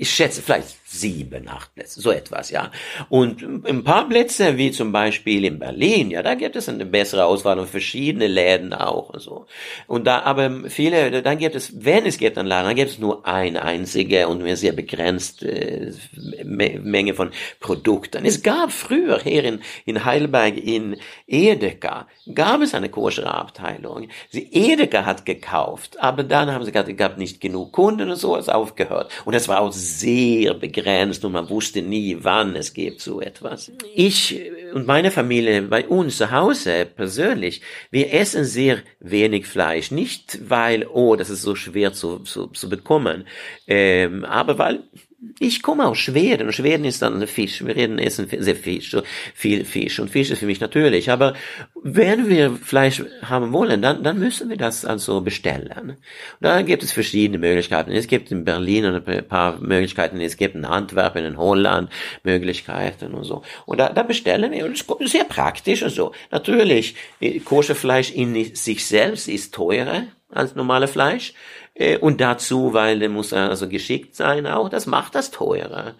ich 0.00 0.10
schätze 0.10 0.40
vielleicht 0.40 0.76
sieben, 0.90 1.48
acht 1.48 1.74
Plätze, 1.74 2.00
so 2.00 2.10
etwas, 2.10 2.50
ja. 2.50 2.70
Und 3.10 3.42
ein 3.42 3.84
paar 3.84 4.08
Plätze, 4.08 4.56
wie 4.56 4.70
zum 4.70 4.90
Beispiel 4.90 5.44
in 5.44 5.58
Berlin, 5.58 6.10
ja, 6.10 6.22
da 6.22 6.34
gibt 6.34 6.56
es 6.56 6.68
eine 6.68 6.86
bessere 6.86 7.26
Auswahl 7.26 7.58
und 7.58 7.68
verschiedene 7.68 8.26
Läden 8.26 8.72
auch 8.72 9.10
und 9.10 9.20
so. 9.20 9.46
Und 9.86 10.06
da, 10.06 10.20
aber 10.20 10.70
viele, 10.70 11.22
dann 11.22 11.36
gibt 11.36 11.54
es, 11.54 11.84
wenn 11.84 12.06
es 12.06 12.16
gibt 12.16 12.38
einen 12.38 12.48
Laden, 12.48 12.68
dann 12.68 12.76
gibt 12.76 12.92
es 12.92 12.98
nur 12.98 13.26
eine 13.26 13.64
einzige 13.64 14.28
und 14.28 14.40
eine 14.40 14.56
sehr 14.56 14.72
begrenzte 14.72 15.50
äh, 15.50 16.44
Menge 16.44 17.12
von 17.12 17.32
Produkten. 17.60 18.24
Es 18.24 18.42
gab 18.42 18.72
früher 18.72 19.20
hier 19.20 19.44
in, 19.44 19.60
in 19.84 20.06
Heidelberg 20.06 20.56
in 20.56 20.96
Edeka, 21.26 22.08
gab 22.34 22.62
es 22.62 22.74
eine 22.74 22.88
koschere 22.88 23.34
Abteilung. 23.34 24.08
Sie 24.30 24.48
Edeka 24.52 25.04
hat 25.04 25.26
gekauft, 25.26 26.00
aber 26.00 26.24
dann 26.24 26.50
haben 26.50 26.64
sie 26.64 26.72
gesagt, 26.72 26.88
es 26.88 26.96
gab 26.96 27.18
nicht 27.18 27.42
genug 27.42 27.72
Kunden 27.72 28.08
und 28.08 28.16
so, 28.16 28.36
ist 28.36 28.48
aufgehört. 28.48 29.12
Und 29.26 29.34
das 29.34 29.48
war 29.48 29.60
auch 29.60 29.72
sehr 29.72 30.54
begrenzt 30.54 30.77
und 31.24 31.32
man 31.32 31.48
wusste 31.48 31.82
nie, 31.82 32.16
wann 32.20 32.56
es 32.56 32.72
gibt 32.72 33.00
so 33.00 33.20
etwas. 33.20 33.72
Ich 33.94 34.40
und 34.74 34.86
meine 34.86 35.10
Familie 35.10 35.62
bei 35.62 35.86
uns 35.86 36.18
zu 36.18 36.30
Hause 36.30 36.86
persönlich, 36.86 37.62
wir 37.90 38.12
essen 38.12 38.44
sehr 38.44 38.78
wenig 39.00 39.46
Fleisch. 39.46 39.90
Nicht 39.90 40.38
weil, 40.48 40.86
oh, 40.86 41.16
das 41.16 41.30
ist 41.30 41.42
so 41.42 41.54
schwer 41.54 41.92
zu, 41.92 42.20
zu, 42.20 42.48
zu 42.48 42.68
bekommen, 42.68 43.26
ähm, 43.66 44.24
aber 44.24 44.58
weil 44.58 44.84
ich 45.40 45.62
komme 45.62 45.86
aus 45.86 45.98
Schweden 45.98 46.46
und 46.46 46.52
Schweden 46.52 46.84
ist 46.84 47.02
dann 47.02 47.26
Fisch. 47.26 47.64
Wir 47.64 47.74
reden 47.74 47.98
essen 47.98 48.28
sehr 48.30 48.54
Fisch, 48.54 48.92
so 48.92 49.02
viel 49.34 49.64
Fisch 49.64 49.98
und 49.98 50.10
Fisch 50.10 50.30
ist 50.30 50.38
für 50.38 50.46
mich 50.46 50.60
natürlich. 50.60 51.10
Aber 51.10 51.34
wenn 51.82 52.28
wir 52.28 52.52
Fleisch 52.52 53.02
haben 53.22 53.52
wollen, 53.52 53.82
dann, 53.82 54.04
dann 54.04 54.20
müssen 54.20 54.48
wir 54.48 54.56
das 54.56 54.84
also 54.84 55.20
bestellen. 55.20 55.96
Da 56.40 56.62
gibt 56.62 56.84
es 56.84 56.92
verschiedene 56.92 57.38
Möglichkeiten. 57.38 57.90
Es 57.90 58.06
gibt 58.06 58.30
in 58.30 58.44
Berlin 58.44 58.84
ein 58.84 59.26
paar 59.26 59.58
Möglichkeiten, 59.58 60.20
es 60.20 60.36
gibt 60.36 60.54
in 60.54 60.64
Antwerpen, 60.64 61.24
in 61.24 61.36
Holland 61.36 61.90
Möglichkeiten 62.22 63.12
und 63.12 63.24
so. 63.24 63.42
Und 63.66 63.78
da, 63.78 63.88
da 63.88 64.04
bestellen 64.04 64.52
wir 64.52 64.66
und 64.66 64.72
es 64.72 64.82
ist 64.82 65.12
sehr 65.12 65.24
praktisch 65.24 65.82
und 65.82 65.90
so. 65.90 66.12
Natürlich, 66.30 66.94
Koscherfleisch 67.44 68.12
in 68.12 68.54
sich 68.54 68.86
selbst 68.86 69.26
ist 69.26 69.52
teurer 69.52 70.04
als 70.28 70.54
normale 70.54 70.88
Fleisch. 70.88 71.34
Äh, 71.74 71.98
und 71.98 72.20
dazu, 72.20 72.72
weil 72.72 72.98
der 72.98 73.08
muss 73.08 73.32
also 73.32 73.68
geschickt 73.68 74.14
sein 74.14 74.46
auch, 74.46 74.68
das 74.68 74.86
macht 74.86 75.14
das 75.14 75.30
teurer. 75.30 75.94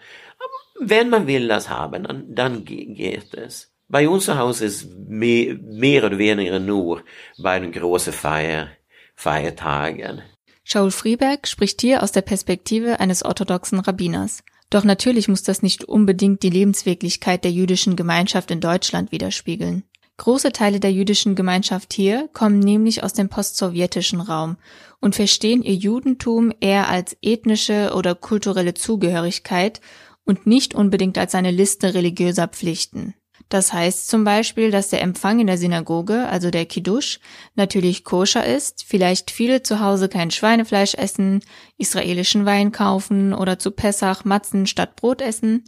Wenn 0.79 1.09
man 1.09 1.27
will 1.27 1.47
das 1.47 1.69
haben, 1.69 2.03
dann, 2.03 2.33
dann 2.33 2.63
geht 2.65 3.33
es. 3.33 3.73
Bei 3.89 4.07
uns 4.07 4.25
zu 4.25 4.37
Hause 4.37 4.65
ist 4.65 4.87
mehr, 5.07 5.55
mehr 5.55 6.05
oder 6.05 6.17
weniger 6.17 6.59
nur 6.59 7.03
bei 7.37 7.59
den 7.59 7.71
großen 7.71 8.13
Feier, 8.13 8.69
Feiertagen. 9.15 10.21
Shaul 10.63 10.91
Frieberg 10.91 11.47
spricht 11.47 11.81
hier 11.81 12.03
aus 12.03 12.11
der 12.11 12.21
Perspektive 12.21 12.99
eines 12.99 13.25
orthodoxen 13.25 13.79
Rabbiners. 13.79 14.43
Doch 14.69 14.83
natürlich 14.83 15.27
muss 15.27 15.41
das 15.41 15.63
nicht 15.63 15.83
unbedingt 15.83 16.43
die 16.43 16.51
Lebenswirklichkeit 16.51 17.43
der 17.43 17.51
jüdischen 17.51 17.95
Gemeinschaft 17.95 18.51
in 18.51 18.61
Deutschland 18.61 19.11
widerspiegeln. 19.11 19.83
Große 20.19 20.51
Teile 20.51 20.81
der 20.81 20.91
jüdischen 20.91 21.33
Gemeinschaft 21.33 21.93
hier 21.93 22.27
kommen 22.33 22.59
nämlich 22.59 23.03
aus 23.03 23.13
dem 23.13 23.29
postsowjetischen 23.29 24.19
Raum 24.19 24.57
und 24.99 25.15
verstehen 25.15 25.63
ihr 25.63 25.75
Judentum 25.75 26.51
eher 26.59 26.89
als 26.89 27.15
ethnische 27.21 27.93
oder 27.95 28.15
kulturelle 28.15 28.73
Zugehörigkeit 28.73 29.79
und 30.25 30.45
nicht 30.45 30.75
unbedingt 30.75 31.17
als 31.17 31.35
eine 31.35 31.51
Liste 31.51 31.93
religiöser 31.93 32.49
Pflichten. 32.49 33.15
Das 33.47 33.71
heißt 33.71 34.09
zum 34.09 34.25
Beispiel, 34.25 34.71
dass 34.71 34.89
der 34.89 35.01
Empfang 35.01 35.39
in 35.39 35.47
der 35.47 35.57
Synagoge, 35.57 36.27
also 36.27 36.51
der 36.51 36.65
Kiddush, 36.65 37.21
natürlich 37.55 38.03
koscher 38.03 38.45
ist, 38.45 38.83
vielleicht 38.85 39.31
viele 39.31 39.63
zu 39.63 39.79
Hause 39.79 40.09
kein 40.09 40.31
Schweinefleisch 40.31 40.95
essen, 40.95 41.39
israelischen 41.77 42.45
Wein 42.45 42.73
kaufen 42.73 43.33
oder 43.33 43.57
zu 43.57 43.71
Pessach 43.71 44.25
Matzen 44.25 44.67
statt 44.67 44.97
Brot 44.97 45.21
essen, 45.21 45.63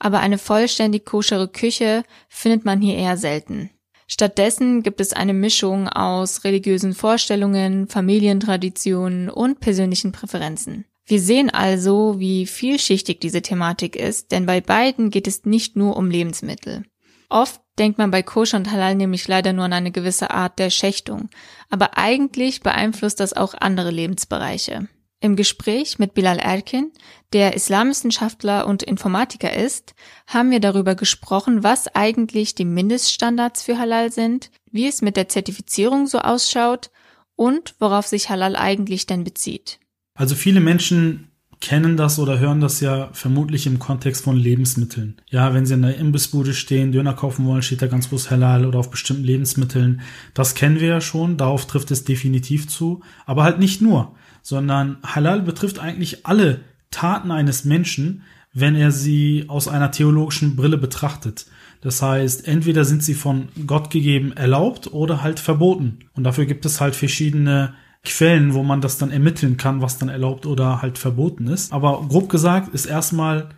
aber 0.00 0.18
eine 0.18 0.38
vollständig 0.38 1.06
koschere 1.06 1.46
Küche 1.46 2.02
findet 2.28 2.64
man 2.64 2.80
hier 2.80 2.96
eher 2.96 3.16
selten. 3.16 3.70
Stattdessen 4.06 4.82
gibt 4.82 5.00
es 5.00 5.12
eine 5.12 5.32
Mischung 5.32 5.88
aus 5.88 6.44
religiösen 6.44 6.94
Vorstellungen, 6.94 7.88
Familientraditionen 7.88 9.30
und 9.30 9.60
persönlichen 9.60 10.12
Präferenzen. 10.12 10.84
Wir 11.04 11.20
sehen 11.20 11.50
also, 11.50 12.18
wie 12.18 12.46
vielschichtig 12.46 13.20
diese 13.20 13.42
Thematik 13.42 13.96
ist, 13.96 14.32
denn 14.32 14.46
bei 14.46 14.60
beiden 14.60 15.10
geht 15.10 15.26
es 15.26 15.44
nicht 15.44 15.76
nur 15.76 15.96
um 15.96 16.10
Lebensmittel. 16.10 16.84
Oft 17.28 17.60
denkt 17.78 17.98
man 17.98 18.10
bei 18.10 18.22
Koscher 18.22 18.58
und 18.58 18.70
Halal 18.70 18.94
nämlich 18.94 19.26
leider 19.26 19.52
nur 19.52 19.64
an 19.64 19.72
eine 19.72 19.90
gewisse 19.90 20.30
Art 20.30 20.58
der 20.58 20.70
Schächtung. 20.70 21.30
Aber 21.70 21.96
eigentlich 21.96 22.60
beeinflusst 22.60 23.20
das 23.20 23.32
auch 23.32 23.54
andere 23.54 23.90
Lebensbereiche. 23.90 24.88
Im 25.22 25.36
Gespräch 25.36 26.00
mit 26.00 26.14
Bilal 26.14 26.40
Erkin, 26.40 26.90
der 27.32 27.54
Islamwissenschaftler 27.54 28.66
und 28.66 28.82
Informatiker 28.82 29.54
ist, 29.54 29.94
haben 30.26 30.50
wir 30.50 30.58
darüber 30.58 30.96
gesprochen, 30.96 31.62
was 31.62 31.86
eigentlich 31.94 32.56
die 32.56 32.64
Mindeststandards 32.64 33.62
für 33.62 33.78
Halal 33.78 34.10
sind, 34.10 34.50
wie 34.72 34.88
es 34.88 35.00
mit 35.00 35.16
der 35.16 35.28
Zertifizierung 35.28 36.08
so 36.08 36.18
ausschaut 36.18 36.90
und 37.36 37.76
worauf 37.78 38.08
sich 38.08 38.30
Halal 38.30 38.56
eigentlich 38.56 39.06
denn 39.06 39.22
bezieht. 39.22 39.78
Also 40.14 40.34
viele 40.34 40.58
Menschen 40.58 41.28
kennen 41.60 41.96
das 41.96 42.18
oder 42.18 42.40
hören 42.40 42.60
das 42.60 42.80
ja 42.80 43.08
vermutlich 43.12 43.68
im 43.68 43.78
Kontext 43.78 44.24
von 44.24 44.36
Lebensmitteln. 44.36 45.20
Ja, 45.30 45.54
wenn 45.54 45.66
sie 45.66 45.74
in 45.74 45.82
der 45.82 45.98
Imbissbude 45.98 46.52
stehen, 46.52 46.90
Döner 46.90 47.14
kaufen 47.14 47.46
wollen, 47.46 47.62
steht 47.62 47.80
da 47.80 47.86
ganz 47.86 48.08
bloß 48.08 48.32
Halal 48.32 48.66
oder 48.66 48.80
auf 48.80 48.90
bestimmten 48.90 49.22
Lebensmitteln. 49.22 50.00
Das 50.34 50.56
kennen 50.56 50.80
wir 50.80 50.88
ja 50.88 51.00
schon, 51.00 51.36
darauf 51.36 51.66
trifft 51.66 51.92
es 51.92 52.02
definitiv 52.02 52.66
zu. 52.66 53.02
Aber 53.24 53.44
halt 53.44 53.60
nicht 53.60 53.80
nur, 53.80 54.16
sondern 54.42 54.98
Halal 55.02 55.42
betrifft 55.42 55.78
eigentlich 55.78 56.26
alle 56.26 56.60
Taten 56.90 57.30
eines 57.30 57.64
Menschen, 57.64 58.22
wenn 58.52 58.74
er 58.74 58.92
sie 58.92 59.46
aus 59.48 59.68
einer 59.68 59.90
theologischen 59.90 60.56
Brille 60.56 60.76
betrachtet. 60.76 61.46
Das 61.80 62.02
heißt, 62.02 62.46
entweder 62.46 62.84
sind 62.84 63.02
sie 63.02 63.14
von 63.14 63.48
Gott 63.66 63.90
gegeben 63.90 64.32
erlaubt 64.32 64.92
oder 64.92 65.22
halt 65.22 65.40
verboten. 65.40 66.00
Und 66.14 66.24
dafür 66.24 66.46
gibt 66.46 66.64
es 66.64 66.80
halt 66.80 66.94
verschiedene 66.94 67.74
Quellen, 68.04 68.54
wo 68.54 68.62
man 68.62 68.80
das 68.80 68.98
dann 68.98 69.10
ermitteln 69.10 69.56
kann, 69.56 69.80
was 69.80 69.98
dann 69.98 70.08
erlaubt 70.08 70.46
oder 70.46 70.82
halt 70.82 70.98
verboten 70.98 71.46
ist. 71.46 71.72
Aber 71.72 72.04
grob 72.08 72.28
gesagt 72.28 72.74
ist 72.74 72.86
erstmal 72.86 73.48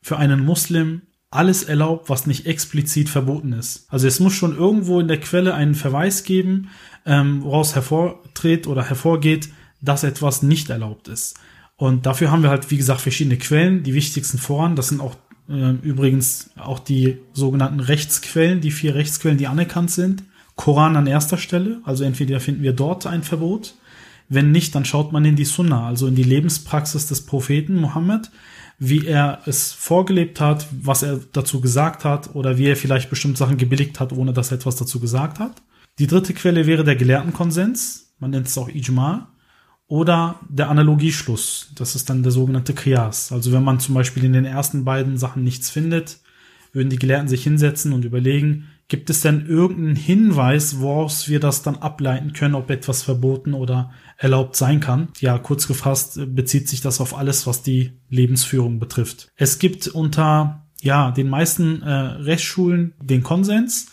für 0.00 0.18
einen 0.18 0.44
Muslim 0.44 1.02
alles 1.30 1.64
erlaubt, 1.64 2.08
was 2.08 2.26
nicht 2.26 2.46
explizit 2.46 3.08
verboten 3.08 3.52
ist. 3.52 3.86
Also 3.90 4.06
es 4.06 4.20
muss 4.20 4.34
schon 4.34 4.56
irgendwo 4.56 5.00
in 5.00 5.08
der 5.08 5.18
Quelle 5.18 5.54
einen 5.54 5.74
Verweis 5.74 6.22
geben, 6.22 6.68
ähm, 7.06 7.42
woraus 7.42 7.74
hervortritt 7.74 8.66
oder 8.66 8.84
hervorgeht, 8.84 9.48
dass 9.84 10.04
etwas 10.04 10.42
nicht 10.42 10.70
erlaubt 10.70 11.08
ist. 11.08 11.36
Und 11.76 12.06
dafür 12.06 12.30
haben 12.30 12.42
wir 12.42 12.50
halt, 12.50 12.70
wie 12.70 12.76
gesagt, 12.76 13.00
verschiedene 13.00 13.36
Quellen. 13.36 13.82
Die 13.82 13.94
wichtigsten 13.94 14.38
voran, 14.38 14.76
das 14.76 14.88
sind 14.88 15.00
auch 15.00 15.16
äh, 15.48 15.72
übrigens 15.82 16.50
auch 16.56 16.78
die 16.78 17.18
sogenannten 17.32 17.80
Rechtsquellen, 17.80 18.60
die 18.60 18.70
vier 18.70 18.94
Rechtsquellen, 18.94 19.38
die 19.38 19.48
anerkannt 19.48 19.90
sind. 19.90 20.22
Koran 20.56 20.96
an 20.96 21.06
erster 21.06 21.36
Stelle, 21.36 21.80
also 21.84 22.04
entweder 22.04 22.38
finden 22.38 22.62
wir 22.62 22.72
dort 22.72 23.06
ein 23.06 23.24
Verbot, 23.24 23.74
wenn 24.28 24.52
nicht, 24.52 24.74
dann 24.74 24.84
schaut 24.84 25.12
man 25.12 25.24
in 25.24 25.36
die 25.36 25.44
Sunna, 25.44 25.86
also 25.86 26.06
in 26.06 26.14
die 26.14 26.22
Lebenspraxis 26.22 27.06
des 27.06 27.26
Propheten 27.26 27.80
Mohammed, 27.80 28.30
wie 28.78 29.06
er 29.06 29.40
es 29.46 29.72
vorgelebt 29.72 30.40
hat, 30.40 30.66
was 30.80 31.02
er 31.02 31.20
dazu 31.32 31.60
gesagt 31.60 32.04
hat 32.04 32.34
oder 32.34 32.56
wie 32.56 32.66
er 32.66 32.76
vielleicht 32.76 33.10
bestimmte 33.10 33.38
Sachen 33.38 33.58
gebilligt 33.58 34.00
hat, 34.00 34.12
ohne 34.12 34.32
dass 34.32 34.50
er 34.50 34.56
etwas 34.56 34.76
dazu 34.76 34.98
gesagt 35.00 35.38
hat. 35.38 35.62
Die 35.98 36.06
dritte 36.06 36.34
Quelle 36.34 36.66
wäre 36.66 36.84
der 36.84 36.96
Gelehrtenkonsens, 36.96 38.14
man 38.18 38.30
nennt 38.30 38.48
es 38.48 38.58
auch 38.58 38.68
Ijma, 38.68 39.33
oder 39.86 40.40
der 40.48 40.70
Analogieschluss, 40.70 41.70
das 41.74 41.94
ist 41.94 42.08
dann 42.08 42.22
der 42.22 42.32
sogenannte 42.32 42.74
Kriyas. 42.74 43.32
Also 43.32 43.52
wenn 43.52 43.62
man 43.62 43.80
zum 43.80 43.94
Beispiel 43.94 44.24
in 44.24 44.32
den 44.32 44.44
ersten 44.44 44.84
beiden 44.84 45.18
Sachen 45.18 45.44
nichts 45.44 45.70
findet, 45.70 46.20
würden 46.72 46.90
die 46.90 46.98
Gelehrten 46.98 47.28
sich 47.28 47.42
hinsetzen 47.44 47.92
und 47.92 48.04
überlegen, 48.04 48.68
gibt 48.88 49.08
es 49.08 49.20
denn 49.22 49.46
irgendeinen 49.46 49.96
Hinweis, 49.96 50.80
woraus 50.80 51.28
wir 51.28 51.40
das 51.40 51.62
dann 51.62 51.76
ableiten 51.76 52.32
können, 52.32 52.54
ob 52.54 52.70
etwas 52.70 53.02
verboten 53.02 53.54
oder 53.54 53.92
erlaubt 54.18 54.56
sein 54.56 54.80
kann. 54.80 55.08
Ja, 55.20 55.38
kurz 55.38 55.66
gefasst 55.66 56.20
bezieht 56.34 56.68
sich 56.68 56.80
das 56.80 57.00
auf 57.00 57.16
alles, 57.16 57.46
was 57.46 57.62
die 57.62 57.92
Lebensführung 58.10 58.78
betrifft. 58.78 59.28
Es 59.36 59.58
gibt 59.58 59.88
unter 59.88 60.66
ja 60.82 61.10
den 61.12 61.28
meisten 61.28 61.82
äh, 61.82 61.90
Rechtsschulen 61.90 62.94
den 63.00 63.22
Konsens, 63.22 63.86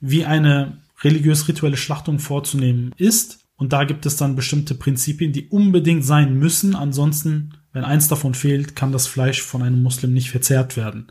wie 0.00 0.26
eine 0.26 0.78
religiös-rituelle 1.02 1.76
Schlachtung 1.76 2.18
vorzunehmen 2.18 2.92
ist. 2.96 3.43
Und 3.56 3.72
da 3.72 3.84
gibt 3.84 4.04
es 4.06 4.16
dann 4.16 4.36
bestimmte 4.36 4.74
Prinzipien, 4.74 5.32
die 5.32 5.48
unbedingt 5.48 6.04
sein 6.04 6.38
müssen. 6.38 6.74
Ansonsten, 6.74 7.54
wenn 7.72 7.84
eins 7.84 8.08
davon 8.08 8.34
fehlt, 8.34 8.74
kann 8.74 8.92
das 8.92 9.06
Fleisch 9.06 9.42
von 9.42 9.62
einem 9.62 9.82
Muslim 9.82 10.12
nicht 10.12 10.30
verzehrt 10.30 10.76
werden. 10.76 11.06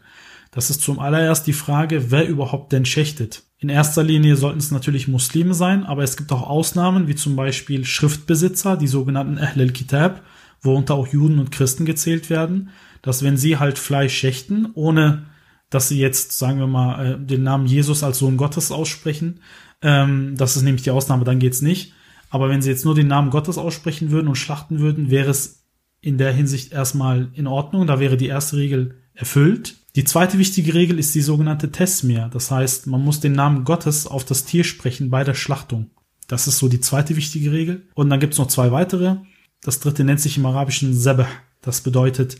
Das 0.52 0.70
ist 0.70 0.82
zum 0.82 1.00
allererst 1.00 1.48
die 1.48 1.54
Frage, 1.54 2.12
wer 2.12 2.28
überhaupt 2.28 2.74
denn 2.74 2.86
schächtet. 2.86 3.44
In 3.58 3.70
erster 3.70 4.04
Linie 4.04 4.36
sollten 4.36 4.60
es 4.60 4.72
natürlich 4.72 5.08
Muslime 5.08 5.54
sein, 5.54 5.84
aber 5.84 6.04
es 6.04 6.17
gibt 6.17 6.32
auch 6.32 6.44
Ausnahmen, 6.44 7.08
wie 7.08 7.15
zum 7.15 7.36
Beispiel 7.36 7.86
Schriftbesitzer, 7.86 8.78
die 8.78 8.88
sogenannten 8.88 9.38
Ahl 9.38 9.60
al-Kitab, 9.60 10.22
worunter 10.62 10.96
auch 10.96 11.08
Juden 11.08 11.39
und 11.39 11.52
Christen 11.52 11.86
gezählt 11.86 12.30
werden, 12.30 12.70
dass 13.02 13.24
wenn 13.24 13.38
sie 13.38 13.58
halt 13.58 13.80
Fleisch 13.80 14.15
schächten, 14.15 14.70
ohne 14.74 15.24
dass 15.70 15.88
sie 15.88 16.00
jetzt, 16.00 16.38
sagen 16.38 16.60
wir 16.60 16.67
mal, 16.67 17.06
äh, 17.06 17.20
den 17.20 17.44
Namen 17.44 17.65
Jesus 17.65 18.04
als 18.04 18.20
Sohn 18.20 18.38
Gottes 18.38 18.72
aussprechen, 18.72 19.39
ähm, 19.82 20.36
das 20.38 20.56
ist 20.56 20.62
nämlich 20.63 20.84
die 20.84 20.91
Ausnahme, 20.91 21.24
dann 21.24 21.39
geht's 21.39 21.62
nicht. 21.62 21.94
Aber 22.34 22.50
wenn 22.50 22.63
sie 22.63 22.72
jetzt 22.72 22.84
nur 22.84 22.96
den 22.96 23.06
Namen 23.06 23.30
Gottes 23.30 23.60
aussprechen 23.60 24.10
würden 24.10 24.28
und 24.28 24.38
schlachten 24.38 24.80
würden, 24.80 25.12
wäre 25.12 25.30
es 25.30 25.65
in 26.02 26.17
der 26.17 26.34
Hinsicht 26.34 26.74
erstmal 26.74 27.30
in 27.36 27.46
Ordnung. 27.46 27.86
Da 27.86 28.00
wäre 28.00 28.17
die 28.17 28.26
erste 28.26 28.58
Regel 28.58 28.96
erfüllt. 29.13 29.76
Die 29.96 30.04
zweite 30.04 30.39
wichtige 30.39 30.74
Regel 30.74 30.98
ist 30.98 31.13
die 31.13 31.22
sogenannte 31.22 31.72
Tesmir. 31.72 32.32
Das 32.34 32.50
heißt, 32.50 32.88
man 32.88 33.04
muss 33.04 33.19
den 33.19 33.34
Namen 33.34 33.65
Gottes 33.65 34.08
auf 34.08 34.26
das 34.26 34.46
Tier 34.46 34.63
sprechen 34.63 35.12
bei 35.12 35.24
der 35.24 35.36
Schlachtung. 35.36 35.91
Das 36.28 36.48
ist 36.48 36.58
so 36.58 36.67
die 36.69 36.80
zweite 36.80 37.15
wichtige 37.15 37.52
Regel. 37.52 37.88
Und 37.93 38.10
dann 38.10 38.19
gibt's 38.19 38.39
noch 38.39 38.48
zwei 38.48 38.72
weitere. 38.72 39.17
Das 39.62 39.80
dritte 39.80 40.04
nennt 40.04 40.19
sich 40.19 40.36
im 40.36 40.48
Arabischen 40.48 40.96
Zabah. 40.96 41.28
Das 41.62 41.82
bedeutet, 41.82 42.38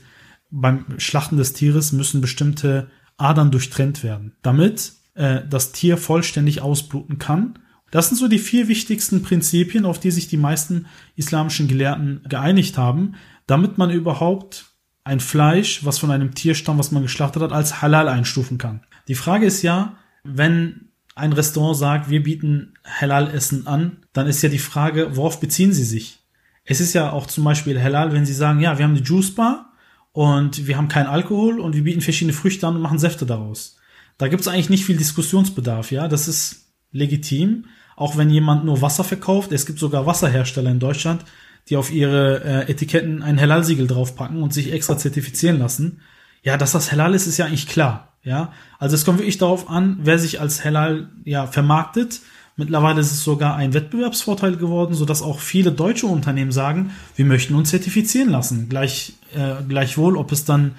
beim 0.49 0.86
Schlachten 0.97 1.38
des 1.38 1.53
Tieres 1.53 1.91
müssen 1.91 2.19
bestimmte 2.19 2.89
Adern 3.17 3.51
durchtrennt 3.51 4.01
werden, 4.01 4.34
damit 4.41 4.93
äh, 5.13 5.41
das 5.47 5.71
Tier 5.71 5.97
vollständig 5.97 6.62
ausbluten 6.62 7.19
kann. 7.19 7.60
Das 7.93 8.08
sind 8.08 8.17
so 8.17 8.27
die 8.27 8.39
vier 8.39 8.67
wichtigsten 8.69 9.21
Prinzipien, 9.21 9.86
auf 9.86 9.99
die 9.99 10.10
sich 10.10 10.27
die 10.27 10.36
meisten 10.36 10.88
islamischen 11.15 11.67
Gelehrten 11.67 12.23
geeinigt 12.27 12.75
haben, 12.75 13.13
damit 13.45 13.77
man 13.77 13.91
überhaupt 13.91 14.65
ein 15.03 15.19
Fleisch, 15.19 15.86
was 15.86 15.99
von 15.99 16.10
einem 16.10 16.34
Tier 16.34 16.56
stammt, 16.56 16.79
was 16.79 16.89
man 16.89 17.03
geschlachtet 17.03 17.43
hat, 17.43 17.51
als 17.51 17.84
halal 17.84 18.10
einstufen 18.10 18.58
kann. 18.58 18.82
Die 19.08 19.13
Frage 19.13 19.45
ist 19.45 19.62
ja, 19.62 19.95
wenn 20.23 20.89
ein 21.13 21.34
Restaurant 21.34 21.77
sagt, 21.77 22.10
wir 22.10 22.23
bieten 22.23 22.73
Halal-Essen 22.84 23.67
an, 23.67 23.97
dann 24.12 24.25
ist 24.25 24.41
ja 24.41 24.49
die 24.49 24.58
Frage, 24.58 25.15
worauf 25.15 25.39
beziehen 25.39 25.71
sie 25.71 25.84
sich? 25.84 26.17
Es 26.65 26.82
ist 26.82 26.93
ja 26.93 27.12
auch 27.12 27.27
zum 27.27 27.43
Beispiel 27.43 27.79
halal, 27.79 28.12
wenn 28.12 28.25
sie 28.25 28.34
sagen, 28.34 28.60
ja, 28.60 28.79
wir 28.79 28.86
haben 28.86 28.95
eine 28.95 29.06
Juice-Bar 29.06 29.71
und 30.13 30.65
wir 30.65 30.77
haben 30.77 30.88
keinen 30.88 31.06
Alkohol 31.06 31.60
und 31.60 31.75
wir 31.75 31.84
bieten 31.84 32.01
verschiedene 32.01 32.34
Früchte 32.34 32.65
an 32.65 32.75
und 32.75 32.82
machen 32.82 32.97
Säfte 32.97 33.27
daraus. 33.27 33.77
Da 34.17 34.29
gibt 34.29 34.41
es 34.41 34.47
eigentlich 34.47 34.71
nicht 34.71 34.86
viel 34.86 34.97
Diskussionsbedarf, 34.97 35.91
ja, 35.91 36.08
das 36.08 36.27
ist 36.27 36.73
legitim. 36.91 37.65
Auch 37.95 38.17
wenn 38.17 38.29
jemand 38.29 38.65
nur 38.65 38.82
Wasser 38.82 39.03
verkauft, 39.03 39.51
es 39.51 39.65
gibt 39.65 39.79
sogar 39.79 40.06
Wasserhersteller 40.06 40.71
in 40.71 40.79
Deutschland, 40.79 41.23
die 41.69 41.77
auf 41.77 41.91
ihre 41.91 42.43
äh, 42.43 42.71
Etiketten 42.71 43.21
ein 43.21 43.39
Halal-Siegel 43.39 43.88
draufpacken 43.88 44.41
und 44.41 44.53
sich 44.53 44.71
extra 44.73 44.97
zertifizieren 44.97 45.60
lassen. 45.60 46.01
Ja, 46.43 46.58
dass 46.58 46.73
das 46.73 46.91
Halal 46.91 47.13
ist, 47.13 47.27
ist 47.27 47.38
ja 47.38 47.45
eigentlich 47.45 47.67
klar. 47.67 48.10
Ja, 48.23 48.53
also 48.79 48.95
es 48.95 49.03
kommt 49.03 49.19
wirklich 49.19 49.38
darauf 49.38 49.69
an, 49.69 49.99
wer 50.01 50.17
sich 50.17 50.39
als 50.39 50.63
Halal 50.63 51.10
ja 51.25 51.45
vermarktet. 51.45 52.21
Mittlerweile 52.56 53.01
ist 53.01 53.12
es 53.12 53.23
sogar 53.23 53.56
ein 53.56 53.73
Wettbewerbsvorteil 53.73 54.56
geworden, 54.56 54.93
so 54.93 55.06
dass 55.06 55.21
auch 55.21 55.39
viele 55.39 55.71
deutsche 55.71 56.06
Unternehmen 56.06 56.51
sagen, 56.51 56.91
wir 57.15 57.25
möchten 57.25 57.56
uns 57.56 57.71
zertifizieren 57.71 58.29
lassen. 58.29 58.69
Gleich, 58.69 59.13
äh, 59.36 59.63
gleichwohl, 59.67 60.15
ob 60.15 60.32
es 60.32 60.45
dann 60.45 60.75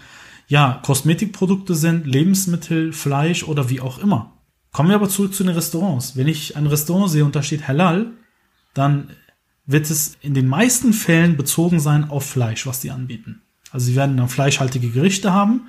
ja 0.47 0.81
Kosmetikprodukte 0.85 1.75
sind, 1.75 2.07
Lebensmittel, 2.07 2.93
Fleisch 2.93 3.45
oder 3.45 3.69
wie 3.69 3.81
auch 3.81 3.99
immer. 3.99 4.34
Kommen 4.75 4.89
wir 4.89 4.97
aber 4.97 5.09
zurück 5.09 5.33
zu 5.33 5.45
den 5.45 5.55
Restaurants. 5.55 6.17
Wenn 6.17 6.27
ich 6.27 6.57
ein 6.57 6.67
Restaurant 6.67 7.09
sehe 7.09 7.25
und 7.25 7.37
da 7.37 7.45
steht 7.45 7.69
Halal, 7.69 8.09
dann 8.75 9.09
wird 9.67 9.89
es 9.89 10.17
in 10.21 10.35
den 10.35 10.49
meisten 10.49 10.93
Fällen 10.93 11.37
bezogen 11.37 11.79
sein 11.79 12.11
auf 12.11 12.27
Fleisch, 12.27 12.67
was 12.67 12.81
sie 12.81 12.91
anbieten. 12.91 13.41
Also 13.71 13.87
sie 13.87 13.95
werden 13.95 14.17
dann 14.17 14.29
fleischhaltige 14.29 14.91
Gerichte 14.91 15.33
haben 15.33 15.69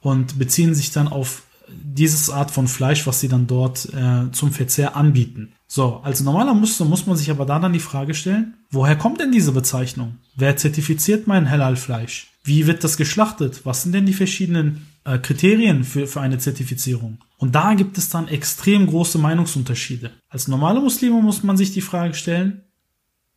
und 0.00 0.36
beziehen 0.36 0.74
sich 0.74 0.90
dann 0.90 1.06
auf 1.06 1.44
dieses 1.68 2.28
Art 2.28 2.50
von 2.50 2.66
Fleisch, 2.66 3.06
was 3.06 3.20
sie 3.20 3.28
dann 3.28 3.46
dort 3.46 3.88
äh, 3.94 4.32
zum 4.32 4.50
Verzehr 4.50 4.96
anbieten. 4.96 5.52
So, 5.68 6.00
als 6.02 6.20
normaler 6.20 6.52
Muster 6.52 6.84
muss 6.84 7.06
man 7.06 7.16
sich 7.16 7.30
aber 7.30 7.46
da 7.46 7.60
dann 7.60 7.72
die 7.72 7.78
Frage 7.78 8.14
stellen, 8.14 8.54
woher 8.72 8.96
kommt 8.96 9.20
denn 9.20 9.30
diese 9.30 9.52
Bezeichnung? 9.52 10.16
Wer 10.34 10.56
zertifiziert 10.56 11.28
mein 11.28 11.48
Halal-Fleisch? 11.48 12.32
Wie 12.42 12.66
wird 12.66 12.82
das 12.82 12.96
geschlachtet? 12.96 13.60
Was 13.64 13.84
sind 13.84 13.92
denn 13.92 14.06
die 14.06 14.12
verschiedenen 14.12 14.88
äh, 15.14 15.18
Kriterien 15.18 15.84
für, 15.84 16.06
für 16.06 16.20
eine 16.20 16.38
Zertifizierung? 16.38 17.18
Und 17.38 17.54
da 17.54 17.74
gibt 17.74 17.98
es 17.98 18.08
dann 18.08 18.28
extrem 18.28 18.86
große 18.86 19.18
Meinungsunterschiede. 19.18 20.12
Als 20.28 20.48
normale 20.48 20.80
Muslime 20.80 21.20
muss 21.22 21.42
man 21.42 21.56
sich 21.56 21.72
die 21.72 21.80
Frage 21.80 22.14
stellen, 22.14 22.64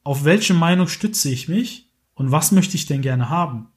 auf 0.04 0.26
welche 0.26 0.54
Meinung 0.54 0.88
stütze 0.88 1.30
ich 1.30 1.48
mich 1.48 1.90
und 2.14 2.32
was 2.32 2.52
möchte 2.52 2.76
ich 2.76 2.86
denn 2.86 3.02
gerne 3.02 3.30
haben? 3.30 3.68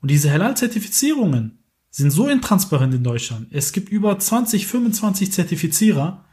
Und 0.00 0.10
diese 0.10 0.30
Halal-Zertifizierungen 0.30 1.64
sind 1.90 2.10
so 2.10 2.26
intransparent 2.26 2.92
in 2.92 3.04
Deutschland. 3.04 3.46
Es 3.50 3.72
gibt 3.72 3.88
über 3.88 4.18
20, 4.18 4.66
25 4.66 5.32
Zertifizierer 5.32 6.24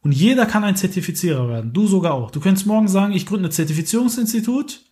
und 0.00 0.12
jeder 0.12 0.46
kann 0.46 0.64
ein 0.64 0.76
Zertifizierer 0.76 1.48
werden. 1.48 1.72
Du 1.72 1.86
sogar 1.86 2.14
auch. 2.14 2.30
Du 2.30 2.40
könntest 2.40 2.66
morgen 2.66 2.88
sagen, 2.88 3.12
ich 3.12 3.26
gründe 3.26 3.48
ein 3.48 3.52
Zertifizierungsinstitut. 3.52 4.91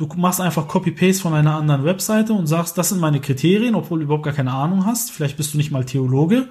Du 0.00 0.08
machst 0.16 0.40
einfach 0.40 0.66
Copy-Paste 0.66 1.20
von 1.20 1.34
einer 1.34 1.56
anderen 1.56 1.84
Webseite 1.84 2.32
und 2.32 2.46
sagst, 2.46 2.78
das 2.78 2.88
sind 2.88 3.02
meine 3.02 3.20
Kriterien, 3.20 3.74
obwohl 3.74 3.98
du 3.98 4.06
überhaupt 4.06 4.24
gar 4.24 4.32
keine 4.32 4.54
Ahnung 4.54 4.86
hast. 4.86 5.10
Vielleicht 5.10 5.36
bist 5.36 5.52
du 5.52 5.58
nicht 5.58 5.70
mal 5.70 5.84
Theologe. 5.84 6.48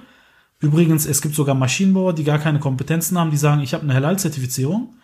Übrigens, 0.60 1.04
es 1.04 1.20
gibt 1.20 1.34
sogar 1.34 1.56
Maschinenbauer, 1.56 2.12
die 2.12 2.22
gar 2.22 2.38
keine 2.38 2.60
Kompetenzen 2.60 3.18
haben, 3.18 3.32
die 3.32 3.36
sagen, 3.36 3.60
ich 3.60 3.74
habe 3.74 3.82
eine 3.82 3.94
Halal-Zertifizierung. 3.94 4.94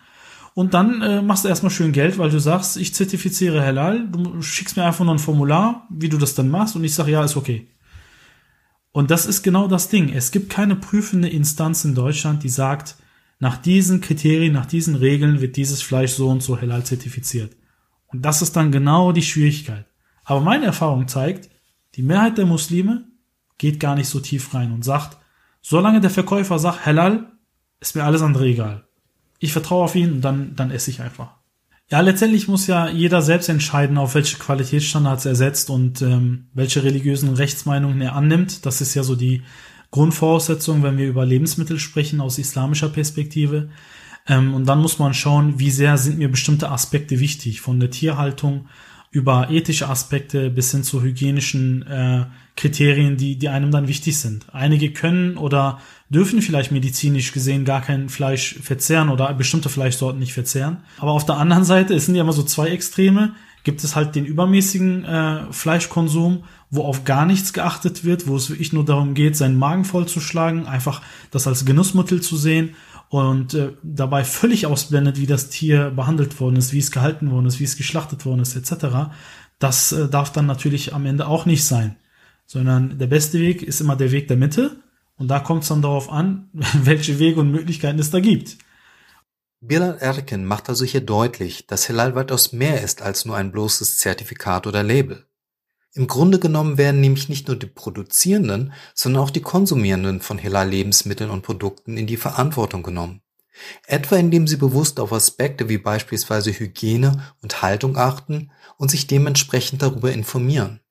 Und 0.53 0.73
dann 0.73 1.01
äh, 1.01 1.21
machst 1.21 1.43
du 1.43 1.49
erstmal 1.49 1.71
schön 1.71 1.91
Geld, 1.91 2.17
weil 2.19 2.29
du 2.29 2.39
sagst, 2.39 2.77
ich 2.77 2.95
zertifiziere 2.95 3.61
Halal, 3.61 4.07
du 4.07 4.41
schickst 4.41 4.77
mir 4.77 4.85
einfach 4.85 5.03
nur 5.03 5.15
ein 5.15 5.19
Formular, 5.19 5.85
wie 5.89 6.07
du 6.07 6.17
das 6.17 6.33
dann 6.33 6.47
machst, 6.47 6.77
und 6.77 6.85
ich 6.85 6.95
sage, 6.95 7.11
ja, 7.11 7.25
ist 7.25 7.35
okay. 7.35 7.67
Und 8.93 9.11
das 9.11 9.25
ist 9.25 9.43
genau 9.43 9.67
das 9.67 9.89
Ding. 9.89 10.07
Es 10.07 10.31
gibt 10.31 10.49
keine 10.49 10.77
prüfende 10.77 11.27
Instanz 11.27 11.83
in 11.83 11.95
Deutschland, 11.95 12.43
die 12.43 12.49
sagt, 12.49 12.95
nach 13.39 13.57
diesen 13.57 13.99
Kriterien, 13.99 14.53
nach 14.53 14.67
diesen 14.67 14.95
Regeln 14.95 15.41
wird 15.41 15.57
dieses 15.57 15.81
Fleisch 15.81 16.13
so 16.13 16.29
und 16.29 16.41
so 16.41 16.61
halal 16.61 16.85
zertifiziert. 16.85 17.51
Und 18.07 18.23
das 18.23 18.41
ist 18.41 18.55
dann 18.55 18.71
genau 18.71 19.11
die 19.11 19.23
Schwierigkeit. 19.23 19.85
Aber 20.23 20.41
meine 20.41 20.65
Erfahrung 20.65 21.07
zeigt, 21.07 21.49
die 21.95 22.03
Mehrheit 22.03 22.37
der 22.37 22.45
Muslime 22.45 23.05
geht 23.57 23.79
gar 23.79 23.95
nicht 23.95 24.09
so 24.09 24.19
tief 24.19 24.53
rein 24.53 24.71
und 24.71 24.83
sagt, 24.83 25.17
solange 25.61 26.01
der 26.01 26.09
Verkäufer 26.09 26.59
sagt 26.59 26.85
halal, 26.85 27.31
ist 27.79 27.95
mir 27.95 28.03
alles 28.03 28.21
andere 28.21 28.45
egal. 28.45 28.87
Ich 29.39 29.51
vertraue 29.51 29.83
auf 29.83 29.95
ihn 29.95 30.13
und 30.13 30.21
dann, 30.21 30.55
dann 30.55 30.71
esse 30.71 30.89
ich 30.89 31.01
einfach. 31.01 31.37
Ja, 31.89 32.01
letztendlich 32.01 32.47
muss 32.47 32.67
ja 32.67 32.89
jeder 32.89 33.21
selbst 33.21 33.47
entscheiden, 33.47 33.97
auf 33.97 34.13
welche 34.15 34.37
Qualitätsstandards 34.37 35.25
er 35.25 35.35
setzt 35.35 35.69
und 35.69 36.01
ähm, 36.01 36.47
welche 36.53 36.83
religiösen 36.83 37.33
Rechtsmeinungen 37.33 38.01
er 38.01 38.13
annimmt. 38.13 38.65
Das 38.65 38.81
ist 38.81 38.93
ja 38.93 39.03
so 39.03 39.15
die 39.15 39.43
Grundvoraussetzung, 39.91 40.83
wenn 40.83 40.97
wir 40.97 41.07
über 41.07 41.25
Lebensmittel 41.25 41.79
sprechen 41.79 42.19
aus 42.19 42.39
islamischer 42.39 42.89
Perspektive. 42.89 43.69
Ähm, 44.27 44.53
und 44.53 44.65
dann 44.65 44.79
muss 44.79 44.99
man 44.99 45.13
schauen, 45.13 45.59
wie 45.59 45.71
sehr 45.71 45.97
sind 45.97 46.17
mir 46.17 46.29
bestimmte 46.29 46.69
Aspekte 46.69 47.19
wichtig, 47.19 47.61
von 47.61 47.79
der 47.79 47.91
Tierhaltung 47.91 48.67
über 49.09 49.49
ethische 49.49 49.87
Aspekte 49.87 50.49
bis 50.49 50.71
hin 50.71 50.83
zu 50.83 51.01
hygienischen 51.01 51.87
äh, 51.87 52.25
Kriterien, 52.55 53.17
die, 53.17 53.37
die 53.37 53.49
einem 53.49 53.71
dann 53.71 53.87
wichtig 53.87 54.17
sind. 54.19 54.45
Einige 54.53 54.91
können 54.91 55.37
oder 55.37 55.79
dürfen 56.09 56.41
vielleicht 56.41 56.71
medizinisch 56.71 57.31
gesehen 57.31 57.65
gar 57.65 57.81
kein 57.81 58.09
Fleisch 58.09 58.55
verzehren 58.61 59.09
oder 59.09 59.33
bestimmte 59.33 59.69
Fleischsorten 59.69 60.19
nicht 60.19 60.33
verzehren. 60.33 60.77
Aber 60.97 61.11
auf 61.11 61.25
der 61.25 61.37
anderen 61.37 61.63
Seite, 61.63 61.93
es 61.93 62.05
sind 62.05 62.15
ja 62.15 62.23
immer 62.23 62.33
so 62.33 62.43
zwei 62.43 62.67
Extreme, 62.67 63.33
gibt 63.63 63.83
es 63.83 63.95
halt 63.95 64.15
den 64.15 64.25
übermäßigen 64.25 65.05
äh, 65.05 65.39
Fleischkonsum, 65.51 66.43
wo 66.69 66.83
auf 66.83 67.03
gar 67.03 67.25
nichts 67.25 67.53
geachtet 67.53 68.03
wird, 68.03 68.27
wo 68.27 68.35
es 68.35 68.49
wirklich 68.49 68.73
nur 68.73 68.85
darum 68.85 69.13
geht, 69.13 69.37
seinen 69.37 69.57
Magen 69.57 69.85
vollzuschlagen, 69.85 70.67
einfach 70.67 71.01
das 71.31 71.47
als 71.47 71.65
Genussmittel 71.65 72.21
zu 72.21 72.37
sehen 72.37 72.75
und 73.09 73.53
äh, 73.53 73.73
dabei 73.83 74.23
völlig 74.23 74.65
ausblendet, 74.65 75.17
wie 75.17 75.25
das 75.25 75.49
Tier 75.49 75.91
behandelt 75.91 76.39
worden 76.39 76.57
ist, 76.57 76.73
wie 76.73 76.79
es 76.79 76.91
gehalten 76.91 77.31
worden 77.31 77.45
ist, 77.45 77.59
wie 77.59 77.63
es 77.63 77.77
geschlachtet 77.77 78.25
worden 78.25 78.41
ist, 78.41 78.55
etc. 78.55 79.11
Das 79.59 79.91
äh, 79.91 80.09
darf 80.09 80.31
dann 80.31 80.45
natürlich 80.45 80.93
am 80.93 81.05
Ende 81.05 81.27
auch 81.27 81.45
nicht 81.45 81.65
sein, 81.65 81.95
sondern 82.45 82.97
der 82.99 83.07
beste 83.07 83.39
Weg 83.39 83.63
ist 83.63 83.81
immer 83.81 83.95
der 83.95 84.11
Weg 84.11 84.27
der 84.27 84.37
Mitte 84.37 84.77
und 85.17 85.29
da 85.29 85.39
kommt 85.39 85.63
es 85.63 85.69
dann 85.69 85.81
darauf 85.81 86.11
an, 86.11 86.49
welche 86.53 87.19
Wege 87.19 87.39
und 87.39 87.51
Möglichkeiten 87.51 87.99
es 87.99 88.11
da 88.11 88.19
gibt. 88.19 88.57
Bilal 89.59 89.97
Erken 89.97 90.45
macht 90.45 90.69
also 90.69 90.85
hier 90.85 91.01
deutlich, 91.01 91.65
dass 91.65 91.89
Halal 91.89 92.13
weitaus 92.13 92.51
mehr 92.51 92.83
ist 92.83 93.01
als 93.01 93.25
nur 93.25 93.35
ein 93.35 93.51
bloßes 93.51 93.97
Zertifikat 93.97 94.67
oder 94.67 94.83
Label. 94.83 95.25
Im 95.97 96.05
Grunde 96.05 96.37
genommen 96.37 96.77
werden 96.77 97.01
nämlich 97.01 97.27
nicht 97.27 97.47
nur 97.47 97.57
die 97.57 97.65
Produzierenden, 97.65 98.71
sondern 98.93 99.23
auch 99.23 99.31
die 99.31 99.41
Konsumierenden 99.41 100.21
von 100.21 100.41
Halal-Lebensmitteln 100.41 101.31
und 101.31 101.41
Produkten 101.41 101.97
in 101.97 102.05
die 102.05 102.17
Verantwortung 102.17 102.83
genommen. 102.83 103.21
Etwa 103.87 104.15
indem 104.17 104.45
sie 104.45 104.57
bewusst 104.57 104.99
auf 104.99 105.11
Aspekte 105.11 105.69
wie 105.69 105.79
beispielsweise 105.79 106.51
Hygiene 106.51 107.23
und 107.41 107.63
Haltung 107.63 107.97
achten 107.97 108.51
und 108.77 108.91
sich 108.91 109.07
dementsprechend 109.07 109.81
darüber 109.81 110.11
informieren. 110.11 110.81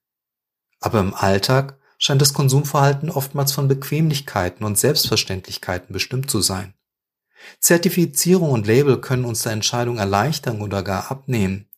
Aber 0.81 0.99
im 0.99 1.15
Alltag 1.15 1.79
scheint 1.99 2.21
das 2.21 2.35
Konsumverhalten 2.35 3.09
oftmals 3.09 3.53
von 3.53 3.69
Bequemlichkeiten 3.69 4.67
und 4.67 4.77
Selbstverständlichkeiten 4.77 5.93
bestimmt 5.93 6.33
zu 6.33 6.41
sein. 6.41 6.75
Zertifizierung 7.61 8.51
und 8.51 8.67
Label 8.67 9.01
können 9.01 9.25
uns 9.25 9.45
der 9.45 9.53
Entscheidung 9.53 9.99
erleichtern 9.99 10.63
oder 10.63 10.83
gar 10.83 11.13
abnehmen. 11.13 11.69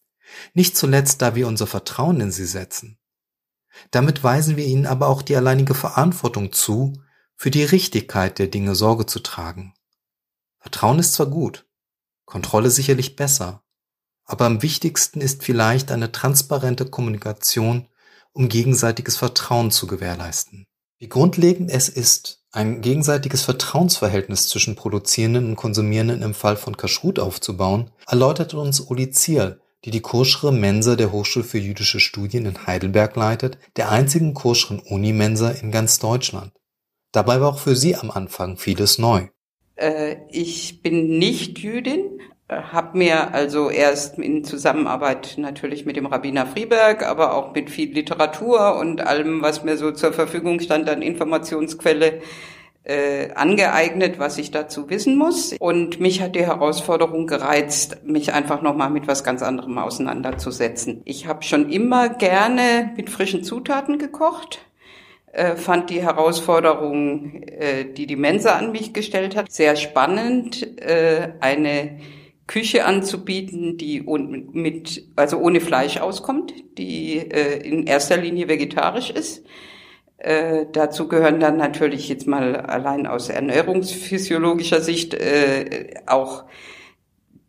Nicht 0.55 0.79
zuletzt, 0.79 1.21
da 1.21 1.35
wir 1.35 1.47
unser 1.47 1.67
Vertrauen 1.67 2.23
in 2.23 2.33
sie 2.33 2.47
setzen. 2.47 2.98
Damit 3.91 4.23
weisen 4.25 4.57
wir 4.57 4.67
ihnen 4.67 4.87
aber 4.87 5.09
auch 5.09 5.23
die 5.23 5.37
alleinige 5.37 5.75
Verantwortung 5.75 6.53
zu, 6.53 7.03
für 7.37 7.51
die 7.51 7.65
Richtigkeit 7.65 8.39
der 8.39 8.49
Dinge 8.49 8.75
Sorge 8.75 9.07
zu 9.07 9.21
tragen. 9.21 9.75
Vertrauen 10.59 10.99
ist 10.99 11.15
zwar 11.15 11.27
gut, 11.27 11.67
Kontrolle 12.25 12.71
sicherlich 12.71 13.17
besser, 13.17 13.63
aber 14.25 14.45
am 14.45 14.63
wichtigsten 14.63 15.21
ist 15.21 15.43
vielleicht 15.43 15.91
eine 15.91 16.13
transparente 16.13 16.85
Kommunikation, 16.87 17.89
um 18.33 18.49
gegenseitiges 18.49 19.17
Vertrauen 19.17 19.71
zu 19.71 19.87
gewährleisten. 19.87 20.67
Wie 20.99 21.09
grundlegend 21.09 21.71
es 21.71 21.89
ist, 21.89 22.45
ein 22.51 22.81
gegenseitiges 22.81 23.43
Vertrauensverhältnis 23.43 24.49
zwischen 24.49 24.75
Produzierenden 24.75 25.51
und 25.51 25.57
Konsumierenden 25.57 26.23
im 26.23 26.35
Fall 26.35 26.57
von 26.57 26.77
Kashrut 26.77 27.19
aufzubauen, 27.19 27.91
erläutert 28.07 28.53
uns 28.55 28.81
Uli 28.81 29.11
Zierl, 29.11 29.61
die 29.85 29.91
die 29.91 30.01
Koschere 30.01 30.53
Mensa 30.53 30.97
der 30.97 31.13
Hochschule 31.13 31.45
für 31.45 31.59
jüdische 31.59 32.01
Studien 32.01 32.47
in 32.47 32.67
Heidelberg 32.67 33.15
leitet, 33.17 33.59
der 33.77 33.91
einzigen 33.91 34.35
koscheren 34.35 34.81
Unimensa 34.81 35.51
in 35.51 35.71
ganz 35.71 35.99
Deutschland. 35.99 36.53
Dabei 37.13 37.41
war 37.41 37.51
auch 37.51 37.59
für 37.59 37.77
sie 37.77 37.97
am 37.97 38.11
Anfang 38.11 38.57
vieles 38.57 38.99
neu. 38.99 39.29
Äh, 39.77 40.17
ich 40.31 40.83
bin 40.83 41.19
nicht 41.19 41.59
Jüdin, 41.59 42.21
habe 42.49 42.97
mir 42.97 43.35
also 43.35 43.71
erst 43.71 44.19
in 44.19 44.43
Zusammenarbeit 44.43 45.35
natürlich 45.37 45.85
mit 45.85 45.97
dem 45.97 46.07
Rabbiner 46.07 46.47
Frieberg, 46.47 47.03
aber 47.05 47.35
auch 47.35 47.55
mit 47.55 47.71
viel 47.71 47.93
Literatur 47.93 48.77
und 48.77 49.03
allem, 49.03 49.43
was 49.43 49.65
mir 49.65 49.77
so 49.77 49.93
zur 49.93 50.13
Verfügung 50.13 50.61
stand 50.61 50.89
an 50.89 51.03
Informationsquelle, 51.03 52.21
äh, 52.89 53.33
angeeignet, 53.35 54.19
was 54.19 54.39
ich 54.39 54.51
dazu 54.51 54.91
wissen 54.91 55.17
muss. 55.17 55.55
Und 55.61 56.01
mich 56.01 56.21
hat 56.21 56.35
die 56.35 56.47
Herausforderung 56.47 57.27
gereizt, 57.27 57.99
mich 58.05 58.33
einfach 58.33 58.63
nochmal 58.63 58.91
mit 58.91 59.07
was 59.07 59.23
ganz 59.23 59.43
anderem 59.43 59.79
auseinanderzusetzen. 59.79 61.03
Ich 61.05 61.27
habe 61.27 61.43
schon 61.43 61.71
immer 61.71 62.09
gerne 62.09 62.93
mit 62.97 63.11
frischen 63.11 63.45
Zutaten 63.45 63.99
gekocht 63.99 64.61
äh, 65.33 65.57
fand 65.57 65.91
die 65.91 66.03
Herausforderung, 66.03 67.43
äh, 67.43 67.85
die 67.85 68.07
die 68.07 68.17
Mensa 68.17 68.57
an 68.57 68.73
mich 68.73 68.95
gestellt 68.95 69.37
hat, 69.37 69.53
sehr 69.53 69.77
spannend, 69.77 70.81
äh, 70.81 71.33
eine 71.41 71.99
Küche 72.47 72.87
anzubieten, 72.87 73.77
die 73.77 74.03
mit, 74.53 75.05
also 75.17 75.37
ohne 75.37 75.61
Fleisch 75.61 75.99
auskommt, 75.99 76.55
die 76.79 77.19
in 77.19 77.87
erster 77.87 78.17
Linie 78.17 78.49
vegetarisch 78.49 79.11
ist. 79.11 79.45
Äh, 80.19 80.67
dazu 80.73 81.07
gehören 81.07 81.39
dann 81.39 81.57
natürlich 81.57 82.09
jetzt 82.09 82.27
mal 82.27 82.57
allein 82.57 83.07
aus 83.07 83.29
ernährungsphysiologischer 83.29 84.81
Sicht 84.81 85.15
äh, 85.15 85.95
auch 86.07 86.45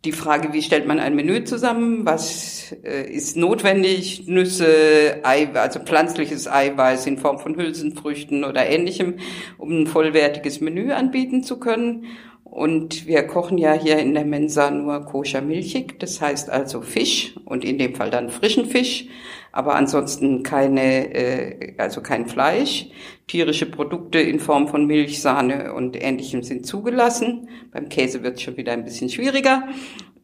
die 0.04 0.12
Frage, 0.12 0.52
wie 0.52 0.62
stellt 0.62 0.86
man 0.86 0.98
ein 0.98 1.14
Menü 1.14 1.44
zusammen, 1.44 2.06
was 2.06 2.74
äh, 2.84 3.10
ist 3.10 3.36
notwendig, 3.36 4.28
Nüsse, 4.28 5.20
Ei, 5.24 5.50
also 5.52 5.80
pflanzliches 5.80 6.48
Eiweiß 6.48 7.06
in 7.06 7.18
Form 7.18 7.38
von 7.38 7.56
Hülsenfrüchten 7.56 8.44
oder 8.44 8.64
ähnlichem, 8.66 9.16
um 9.58 9.82
ein 9.82 9.86
vollwertiges 9.86 10.60
Menü 10.60 10.92
anbieten 10.92 11.42
zu 11.42 11.58
können. 11.58 12.06
Und 12.50 13.06
wir 13.06 13.22
kochen 13.22 13.58
ja 13.58 13.72
hier 13.72 13.98
in 13.98 14.14
der 14.14 14.24
Mensa 14.24 14.70
nur 14.70 15.04
koscher 15.04 15.40
milchig, 15.40 16.00
das 16.00 16.20
heißt 16.20 16.50
also 16.50 16.82
Fisch 16.82 17.36
und 17.44 17.64
in 17.64 17.78
dem 17.78 17.94
Fall 17.94 18.10
dann 18.10 18.28
frischen 18.28 18.66
Fisch 18.66 19.06
aber 19.52 19.74
ansonsten 19.74 20.42
keine, 20.42 21.14
äh, 21.14 21.74
also 21.78 22.00
kein 22.02 22.26
Fleisch. 22.26 22.86
Tierische 23.26 23.66
Produkte 23.66 24.18
in 24.18 24.40
Form 24.40 24.68
von 24.68 24.86
Milch, 24.86 25.20
Sahne 25.20 25.74
und 25.74 26.00
ähnlichem 26.00 26.42
sind 26.42 26.66
zugelassen. 26.66 27.48
Beim 27.72 27.88
Käse 27.88 28.22
wird 28.22 28.36
es 28.36 28.42
schon 28.42 28.56
wieder 28.56 28.72
ein 28.72 28.84
bisschen 28.84 29.08
schwieriger. 29.08 29.64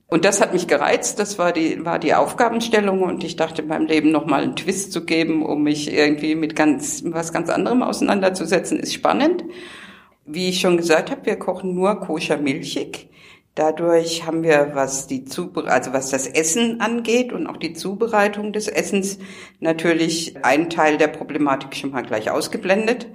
Und 0.08 0.24
das 0.24 0.40
hat 0.40 0.52
mich 0.52 0.68
gereizt, 0.68 1.18
das 1.18 1.36
war 1.36 1.52
die, 1.52 1.84
war 1.84 1.98
die 1.98 2.14
Aufgabenstellung 2.14 3.02
und 3.02 3.24
ich 3.24 3.34
dachte, 3.34 3.64
meinem 3.64 3.86
Leben 3.86 4.12
nochmal 4.12 4.44
einen 4.44 4.54
Twist 4.54 4.92
zu 4.92 5.04
geben, 5.04 5.44
um 5.44 5.64
mich 5.64 5.92
irgendwie 5.92 6.36
mit 6.36 6.54
ganz, 6.54 7.02
was 7.06 7.32
ganz 7.32 7.50
anderem 7.50 7.82
auseinanderzusetzen, 7.82 8.78
ist 8.78 8.94
spannend. 8.94 9.42
Wie 10.28 10.48
ich 10.48 10.60
schon 10.60 10.76
gesagt 10.76 11.12
habe, 11.12 11.24
wir 11.24 11.36
kochen 11.36 11.76
nur 11.76 12.00
koscher 12.00 12.36
milchig. 12.36 13.08
Dadurch 13.54 14.26
haben 14.26 14.42
wir, 14.42 14.72
was 14.74 15.06
die 15.06 15.24
Zube 15.24 15.70
also 15.70 15.92
was 15.92 16.10
das 16.10 16.26
Essen 16.26 16.80
angeht 16.80 17.32
und 17.32 17.46
auch 17.46 17.56
die 17.56 17.74
Zubereitung 17.74 18.52
des 18.52 18.66
Essens, 18.66 19.18
natürlich 19.60 20.44
einen 20.44 20.68
Teil 20.68 20.98
der 20.98 21.06
Problematik 21.06 21.76
schon 21.76 21.92
mal 21.92 22.02
gleich 22.02 22.28
ausgeblendet. 22.28 23.06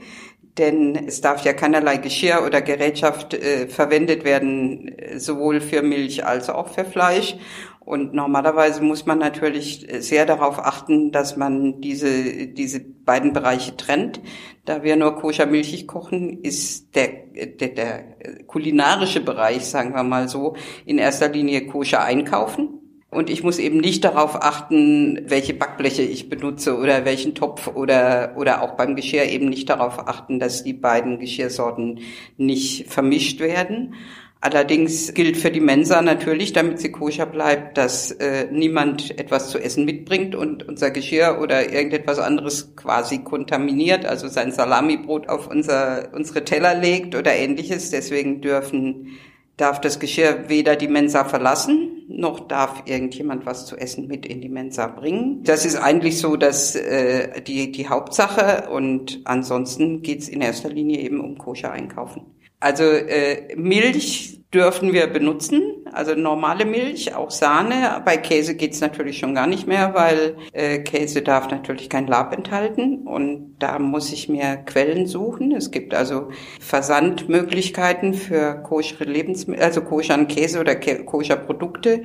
Denn 0.57 0.95
es 1.07 1.21
darf 1.21 1.45
ja 1.45 1.53
keinerlei 1.53 1.97
Geschirr 1.97 2.43
oder 2.45 2.61
Gerätschaft 2.61 3.33
äh, 3.33 3.67
verwendet 3.67 4.25
werden, 4.25 4.95
sowohl 5.15 5.61
für 5.61 5.81
Milch 5.81 6.25
als 6.25 6.49
auch 6.49 6.67
für 6.67 6.83
Fleisch. 6.83 7.35
Und 7.83 8.13
normalerweise 8.13 8.83
muss 8.83 9.05
man 9.05 9.17
natürlich 9.17 9.87
sehr 9.99 10.25
darauf 10.25 10.59
achten, 10.59 11.11
dass 11.11 11.35
man 11.35 11.81
diese, 11.81 12.47
diese 12.47 12.79
beiden 12.79 13.33
Bereiche 13.33 13.75
trennt. 13.75 14.21
Da 14.65 14.83
wir 14.83 14.95
nur 14.95 15.15
koscher 15.15 15.47
milchig 15.47 15.87
kochen, 15.87 16.41
ist 16.43 16.95
der, 16.95 17.07
der, 17.33 17.69
der 17.69 18.03
kulinarische 18.45 19.19
Bereich, 19.19 19.65
sagen 19.65 19.95
wir 19.95 20.03
mal 20.03 20.27
so, 20.29 20.55
in 20.85 20.99
erster 20.99 21.29
Linie 21.29 21.65
koscher 21.65 22.03
einkaufen. 22.03 22.80
Und 23.11 23.29
ich 23.29 23.43
muss 23.43 23.59
eben 23.59 23.79
nicht 23.79 24.05
darauf 24.05 24.41
achten, 24.41 25.19
welche 25.25 25.53
Backbleche 25.53 26.01
ich 26.01 26.29
benutze 26.29 26.77
oder 26.77 27.03
welchen 27.03 27.35
Topf 27.35 27.67
oder, 27.67 28.35
oder 28.37 28.61
auch 28.61 28.77
beim 28.77 28.95
Geschirr 28.95 29.25
eben 29.25 29.49
nicht 29.49 29.69
darauf 29.69 30.07
achten, 30.07 30.39
dass 30.39 30.63
die 30.63 30.73
beiden 30.73 31.19
Geschirrsorten 31.19 31.99
nicht 32.37 32.87
vermischt 32.87 33.41
werden. 33.41 33.95
Allerdings 34.39 35.13
gilt 35.13 35.35
für 35.35 35.51
die 35.51 35.59
Mensa 35.59 36.01
natürlich, 36.01 36.53
damit 36.53 36.79
sie 36.79 36.91
koscher 36.91 37.25
bleibt, 37.25 37.77
dass 37.77 38.11
äh, 38.11 38.47
niemand 38.49 39.19
etwas 39.19 39.49
zu 39.49 39.59
essen 39.59 39.83
mitbringt 39.83 40.33
und 40.33 40.67
unser 40.67 40.89
Geschirr 40.89 41.37
oder 41.41 41.71
irgendetwas 41.71 42.17
anderes 42.17 42.75
quasi 42.77 43.19
kontaminiert, 43.19 44.05
also 44.05 44.29
sein 44.29 44.53
Salamibrot 44.53 45.27
auf 45.27 45.47
unser, 45.47 46.09
unsere 46.13 46.45
Teller 46.45 46.75
legt 46.75 47.13
oder 47.13 47.35
ähnliches. 47.35 47.91
Deswegen 47.91 48.39
dürfen 48.39 49.09
darf 49.57 49.81
das 49.81 49.99
Geschirr 49.99 50.49
weder 50.49 50.75
die 50.75 50.87
Mensa 50.87 51.23
verlassen, 51.23 52.03
noch 52.07 52.39
darf 52.41 52.83
irgendjemand 52.85 53.45
was 53.45 53.65
zu 53.65 53.77
essen 53.77 54.07
mit 54.07 54.25
in 54.25 54.41
die 54.41 54.49
Mensa 54.49 54.87
bringen. 54.87 55.43
Das 55.43 55.65
ist 55.65 55.75
eigentlich 55.75 56.19
so 56.19 56.35
dass 56.35 56.75
äh, 56.75 57.41
die, 57.41 57.71
die 57.71 57.87
Hauptsache 57.87 58.69
und 58.69 59.21
ansonsten 59.25 60.01
geht's 60.01 60.27
in 60.27 60.41
erster 60.41 60.69
Linie 60.69 60.99
eben 60.99 61.21
um 61.21 61.37
koscher 61.37 61.71
einkaufen. 61.71 62.23
Also 62.61 62.83
äh, 62.83 63.55
Milch 63.55 64.39
dürfen 64.53 64.93
wir 64.93 65.07
benutzen, 65.07 65.61
also 65.91 66.13
normale 66.13 66.65
Milch, 66.65 67.15
auch 67.15 67.31
Sahne. 67.31 68.01
Bei 68.05 68.17
Käse 68.17 68.55
geht's 68.55 68.81
natürlich 68.81 69.17
schon 69.17 69.33
gar 69.33 69.47
nicht 69.47 69.65
mehr, 69.65 69.95
weil 69.95 70.35
äh, 70.53 70.79
Käse 70.79 71.23
darf 71.23 71.49
natürlich 71.49 71.89
kein 71.89 72.05
Lab 72.05 72.33
enthalten 72.35 73.07
und 73.07 73.55
da 73.57 73.79
muss 73.79 74.13
ich 74.13 74.29
mir 74.29 74.57
Quellen 74.57 75.07
suchen. 75.07 75.53
Es 75.53 75.71
gibt 75.71 75.95
also 75.95 76.29
Versandmöglichkeiten 76.59 78.13
für 78.13 78.61
koschere 78.61 79.05
Lebensmittel, 79.05 79.63
also 79.63 79.81
koscheren 79.81 80.27
Käse 80.27 80.59
oder 80.59 80.75
koscher 80.75 81.37
Produkte. 81.37 82.03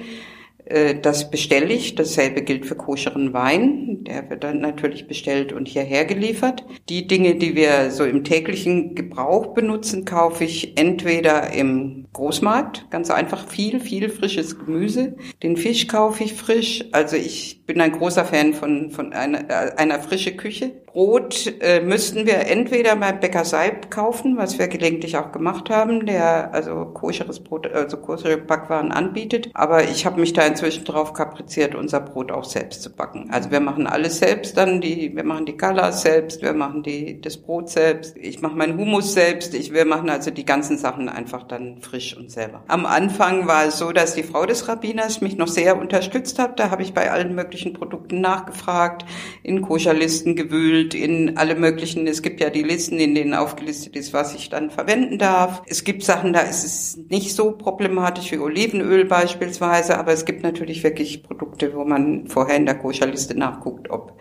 Äh, 0.66 0.96
das 1.00 1.30
bestelle 1.30 1.72
ich. 1.72 1.94
Dasselbe 1.94 2.42
gilt 2.42 2.66
für 2.66 2.74
koscheren 2.74 3.32
Wein. 3.32 4.04
Der 4.04 4.28
wird 4.28 4.44
dann 4.44 4.60
natürlich 4.60 5.06
bestellt 5.06 5.52
und 5.52 5.68
hierher 5.68 6.04
geliefert. 6.04 6.64
Die 6.88 7.06
Dinge, 7.06 7.36
die 7.36 7.56
wir 7.56 7.90
so 7.90 8.04
im 8.04 8.24
täglichen 8.24 8.94
Gebrauch 8.94 9.54
benutzen, 9.54 10.04
kaufe 10.04 10.44
ich 10.44 10.76
entweder 10.78 11.52
im 11.52 12.06
Großmarkt, 12.12 12.90
ganz 12.90 13.10
einfach 13.10 13.46
viel, 13.48 13.80
viel 13.80 14.08
frisches 14.08 14.58
Gemüse. 14.58 15.16
Den 15.42 15.56
Fisch 15.56 15.86
kaufe 15.86 16.24
ich 16.24 16.34
frisch. 16.34 16.84
Also 16.92 17.16
ich 17.16 17.64
bin 17.66 17.80
ein 17.80 17.92
großer 17.92 18.24
Fan 18.24 18.54
von, 18.54 18.90
von 18.90 19.12
einer, 19.12 19.50
äh, 19.50 19.76
einer 19.76 20.00
frische 20.00 20.36
Küche. 20.36 20.72
Brot 20.86 21.52
äh, 21.60 21.80
müssten 21.80 22.24
wir 22.26 22.46
entweder 22.46 22.96
bei 22.96 23.12
Bäcker 23.12 23.44
Seib 23.44 23.90
kaufen, 23.90 24.38
was 24.38 24.58
wir 24.58 24.66
gelegentlich 24.66 25.18
auch 25.18 25.30
gemacht 25.30 25.68
haben, 25.68 26.06
der 26.06 26.54
also 26.54 26.86
koscheres 26.86 27.40
Brot, 27.40 27.70
also 27.70 27.98
koschere 27.98 28.38
Backwaren 28.38 28.92
anbietet. 28.92 29.50
Aber 29.52 29.84
ich 29.84 30.06
habe 30.06 30.20
mich 30.20 30.32
da 30.32 30.46
inzwischen 30.56 30.86
drauf 30.86 31.12
kapriziert, 31.12 31.74
unser 31.74 32.00
Brot 32.00 32.32
auch 32.32 32.44
selbst 32.44 32.82
zu 32.82 32.90
backen. 32.90 33.28
Also 33.30 33.50
wir 33.50 33.60
machen 33.60 33.86
alles 33.86 34.18
selbst 34.18 34.56
dann, 34.56 34.80
die, 34.80 35.14
wir 35.14 35.22
machen 35.22 35.44
die 35.44 35.56
Galas 35.56 36.00
selbst, 36.00 36.40
wir 36.40 36.54
machen 36.54 36.82
die, 36.82 37.20
das 37.20 37.36
Brot 37.36 37.68
selbst, 37.68 38.16
ich 38.16 38.40
mache 38.40 38.56
meinen 38.56 38.78
Hummus 38.78 39.12
selbst, 39.12 39.52
ich, 39.54 39.74
wir 39.74 39.84
machen 39.84 40.08
also 40.08 40.30
die 40.30 40.46
ganzen 40.46 40.78
Sachen 40.78 41.10
einfach 41.10 41.42
dann 41.42 41.82
frisch 41.82 42.16
und 42.16 42.30
selber. 42.30 42.64
Am 42.68 42.86
Anfang 42.86 43.46
war 43.46 43.66
es 43.66 43.76
so, 43.76 43.92
dass 43.92 44.14
die 44.14 44.22
Frau 44.22 44.46
des 44.46 44.66
Rabbiners 44.66 45.20
mich 45.20 45.36
noch 45.36 45.48
sehr 45.48 45.78
unterstützt 45.78 46.38
hat. 46.38 46.58
Da 46.58 46.70
habe 46.70 46.82
ich 46.82 46.94
bei 46.94 47.10
allen 47.10 47.34
möglichen 47.34 47.74
Produkten 47.74 48.22
nachgefragt, 48.22 49.04
in 49.42 49.60
Koscherlisten 49.60 50.36
gewühlt, 50.36 50.94
in 50.94 51.36
alle 51.36 51.54
möglichen, 51.54 52.06
es 52.06 52.22
gibt 52.22 52.40
ja 52.40 52.48
die 52.48 52.62
Listen, 52.62 52.98
in 52.98 53.14
denen 53.14 53.34
aufgelistet 53.34 53.94
ist, 53.94 54.14
was 54.14 54.34
ich 54.34 54.48
dann 54.48 54.70
verwenden 54.70 55.18
darf. 55.18 55.62
Es 55.66 55.84
gibt 55.84 56.02
Sachen, 56.02 56.32
da 56.32 56.40
ist 56.40 56.64
es 56.64 56.96
nicht 57.10 57.34
so 57.34 57.52
problematisch 57.52 58.32
wie 58.32 58.38
Olivenöl 58.38 59.04
beispielsweise, 59.04 59.98
aber 59.98 60.12
es 60.12 60.24
gibt 60.24 60.45
natürlich 60.46 60.82
wirklich 60.82 61.22
Produkte, 61.22 61.74
wo 61.74 61.84
man 61.84 62.26
vorher 62.28 62.56
in 62.56 62.66
der 62.66 62.78
Koscherliste 62.78 63.36
nachguckt, 63.36 63.90
ob 63.90 64.18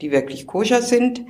die 0.00 0.10
wirklich 0.10 0.46
koscher 0.46 0.82
sind. 0.82 1.24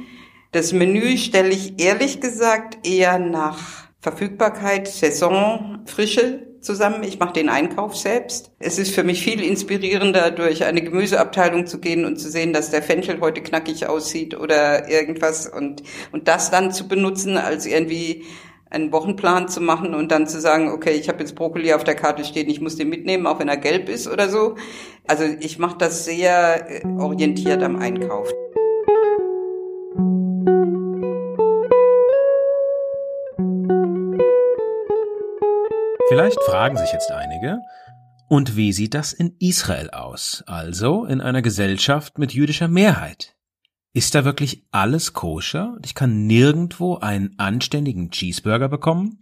Das 0.52 0.72
Menü 0.72 1.16
stelle 1.18 1.50
ich 1.50 1.80
ehrlich 1.80 2.20
gesagt 2.20 2.86
eher 2.86 3.18
nach 3.18 3.86
Verfügbarkeit, 4.00 4.88
Saison, 4.88 5.80
Frische 5.86 6.46
zusammen. 6.60 7.02
Ich 7.02 7.18
mache 7.18 7.32
den 7.32 7.48
Einkauf 7.48 7.96
selbst. 7.96 8.52
Es 8.58 8.78
ist 8.78 8.94
für 8.94 9.04
mich 9.04 9.22
viel 9.22 9.42
inspirierender, 9.42 10.30
durch 10.30 10.64
eine 10.64 10.82
Gemüseabteilung 10.82 11.66
zu 11.66 11.80
gehen 11.80 12.04
und 12.04 12.16
zu 12.16 12.28
sehen, 12.28 12.52
dass 12.52 12.70
der 12.70 12.82
Fenchel 12.82 13.20
heute 13.20 13.42
knackig 13.42 13.86
aussieht 13.86 14.38
oder 14.38 14.88
irgendwas 14.88 15.48
und, 15.48 15.82
und 16.12 16.28
das 16.28 16.50
dann 16.50 16.72
zu 16.72 16.88
benutzen, 16.88 17.36
als 17.36 17.66
irgendwie 17.66 18.24
einen 18.70 18.92
Wochenplan 18.92 19.48
zu 19.48 19.60
machen 19.60 19.94
und 19.94 20.10
dann 20.10 20.26
zu 20.26 20.40
sagen, 20.40 20.70
okay, 20.70 20.92
ich 20.92 21.08
habe 21.08 21.20
jetzt 21.20 21.34
Brokkoli 21.34 21.72
auf 21.72 21.84
der 21.84 21.94
Karte 21.94 22.24
stehen, 22.24 22.48
ich 22.48 22.60
muss 22.60 22.76
den 22.76 22.88
mitnehmen, 22.88 23.26
auch 23.26 23.38
wenn 23.38 23.48
er 23.48 23.56
gelb 23.56 23.88
ist 23.88 24.08
oder 24.08 24.28
so. 24.28 24.56
Also 25.06 25.24
ich 25.24 25.58
mache 25.58 25.78
das 25.78 26.04
sehr 26.04 26.84
äh, 26.84 26.86
orientiert 26.98 27.62
am 27.62 27.76
Einkauf. 27.76 28.28
Vielleicht 36.08 36.40
fragen 36.44 36.76
sich 36.76 36.92
jetzt 36.92 37.10
einige, 37.10 37.58
und 38.28 38.56
wie 38.56 38.72
sieht 38.72 38.94
das 38.94 39.12
in 39.12 39.36
Israel 39.38 39.90
aus, 39.90 40.42
also 40.46 41.04
in 41.04 41.20
einer 41.20 41.42
Gesellschaft 41.42 42.18
mit 42.18 42.32
jüdischer 42.32 42.66
Mehrheit? 42.66 43.35
Ist 43.96 44.14
da 44.14 44.26
wirklich 44.26 44.62
alles 44.72 45.14
koscher 45.14 45.78
ich 45.82 45.94
kann 45.94 46.26
nirgendwo 46.26 46.96
einen 46.96 47.38
anständigen 47.38 48.10
Cheeseburger 48.10 48.68
bekommen? 48.68 49.20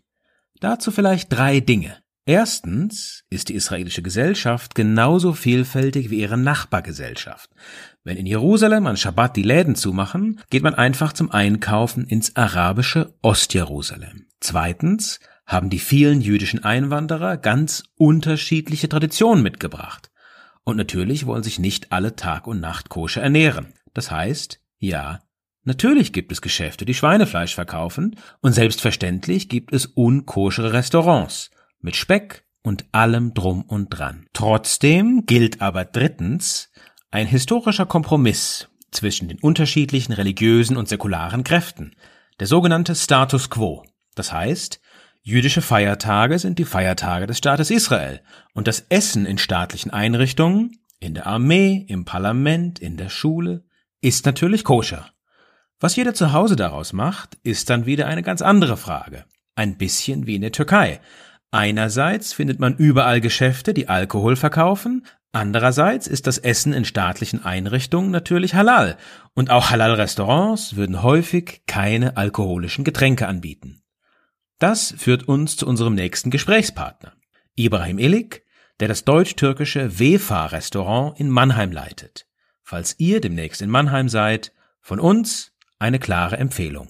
Dazu 0.59 0.91
vielleicht 0.91 1.33
drei 1.33 1.61
Dinge. 1.61 1.99
Erstens 2.27 3.23
ist 3.31 3.51
die 3.51 3.55
israelische 3.55 4.03
Gesellschaft 4.03 4.75
genauso 4.75 5.33
vielfältig 5.33 6.11
wie 6.11 6.19
ihre 6.19 6.37
Nachbargesellschaft. 6.37 7.51
Wenn 8.03 8.17
in 8.17 8.27
Jerusalem 8.27 8.89
an 8.89 8.97
Schabbat 8.97 9.37
die 9.37 9.45
Läden 9.45 9.77
zumachen, 9.77 10.41
geht 10.51 10.65
man 10.65 10.75
einfach 10.75 11.13
zum 11.13 11.31
Einkaufen 11.31 12.09
ins 12.09 12.35
arabische 12.35 13.15
Ostjerusalem. 13.23 14.27
Zweitens 14.41 15.21
haben 15.47 15.71
die 15.71 15.79
vielen 15.79 16.21
jüdischen 16.21 16.65
Einwanderer 16.65 17.37
ganz 17.37 17.85
unterschiedliche 17.95 18.89
Traditionen 18.89 19.45
mitgebracht. 19.45 20.11
Und 20.65 20.77
natürlich 20.77 21.27
wollen 21.27 21.45
sich 21.45 21.61
nicht 21.61 21.93
alle 21.93 22.17
Tag 22.17 22.49
und 22.49 22.59
Nacht 22.59 22.89
koscher 22.89 23.23
ernähren. 23.23 23.73
Das 23.93 24.11
heißt, 24.11 24.64
ja, 24.89 25.21
natürlich 25.65 26.13
gibt 26.13 26.33
es 26.33 26.41
Geschäfte, 26.41 26.85
die 26.85 26.95
Schweinefleisch 26.95 27.55
verkaufen, 27.55 28.17
und 28.41 28.53
selbstverständlich 28.53 29.49
gibt 29.49 29.73
es 29.73 29.87
unkoschere 29.87 30.73
Restaurants 30.73 31.51
mit 31.81 31.97
Speck 31.97 32.45
und 32.63 32.87
allem 32.93 33.35
drum 33.35 33.63
und 33.63 33.91
dran. 33.91 34.27
Trotzdem 34.33 35.27
gilt 35.27 35.61
aber 35.61 35.85
drittens 35.85 36.71
ein 37.11 37.27
historischer 37.27 37.87
Kompromiss 37.87 38.69
zwischen 38.91 39.29
den 39.29 39.39
unterschiedlichen 39.39 40.13
religiösen 40.13 40.77
und 40.77 40.89
säkularen 40.89 41.45
Kräften, 41.45 41.95
der 42.41 42.47
sogenannte 42.47 42.95
Status 42.95 43.51
quo. 43.51 43.85
Das 44.15 44.33
heißt, 44.33 44.81
jüdische 45.23 45.63
Feiertage 45.63 46.39
sind 46.39 46.59
die 46.59 46.65
Feiertage 46.65 47.27
des 47.27 47.39
Staates 47.39 47.71
Israel 47.71 48.21
und 48.55 48.67
das 48.67 48.87
Essen 48.89 49.27
in 49.27 49.39
staatlichen 49.39 49.91
Einrichtungen, 49.91 50.79
in 51.01 51.15
der 51.15 51.27
Armee, 51.27 51.85
im 51.89 52.05
Parlament, 52.05 52.79
in 52.79 52.97
der 52.97 53.11
Schule, 53.11 53.64
ist 54.05 54.27
natürlich 54.27 54.65
koscher. 54.65 55.09
Was 55.81 55.97
jeder 55.97 56.13
zu 56.13 56.33
Hause 56.33 56.57
daraus 56.57 56.93
macht, 56.93 57.39
ist 57.43 57.71
dann 57.71 57.87
wieder 57.87 58.07
eine 58.07 58.23
ganz 58.23 58.43
andere 58.43 58.77
Frage. 58.77 59.25
Ein 59.57 59.79
bisschen 59.79 60.27
wie 60.27 60.35
in 60.35 60.43
der 60.43 60.53
Türkei. 60.53 61.01
Einerseits 61.51 62.35
findet 62.35 62.61
man 62.61 62.77
überall 62.77 63.23
Geschäfte, 63.23 63.73
die 63.73 63.89
Alkohol 63.89 64.37
verkaufen, 64.37 65.07
andererseits 65.33 66.07
ist 66.07 66.27
das 66.27 66.37
Essen 66.37 66.75
in 66.75 66.85
staatlichen 66.85 67.45
Einrichtungen 67.45 68.11
natürlich 68.11 68.55
halal, 68.55 68.99
und 69.35 69.51
auch 69.51 69.71
Halal-Restaurants 69.71 70.77
würden 70.77 71.03
häufig 71.03 71.63
keine 71.67 72.19
alkoholischen 72.19 72.85
Getränke 72.85 73.27
anbieten. 73.27 73.83
Das 74.59 74.95
führt 74.99 75.29
uns 75.29 75.57
zu 75.57 75.67
unserem 75.67 75.95
nächsten 75.95 76.31
Gesprächspartner, 76.31 77.15
Ibrahim 77.57 77.99
Ilik, 77.99 78.45
der 78.81 78.89
das 78.89 79.05
deutsch-türkische 79.05 79.99
Wefa-Restaurant 79.99 81.19
in 81.19 81.31
Mannheim 81.31 81.73
leitet. 81.73 82.27
Falls 82.67 82.95
ihr 82.97 83.21
demnächst 83.21 83.61
in 83.61 83.69
Mannheim 83.69 84.09
seid, 84.09 84.51
von 84.81 84.99
uns 84.99 85.53
eine 85.79 85.99
klare 85.99 86.39
Empfehlung. 86.39 86.89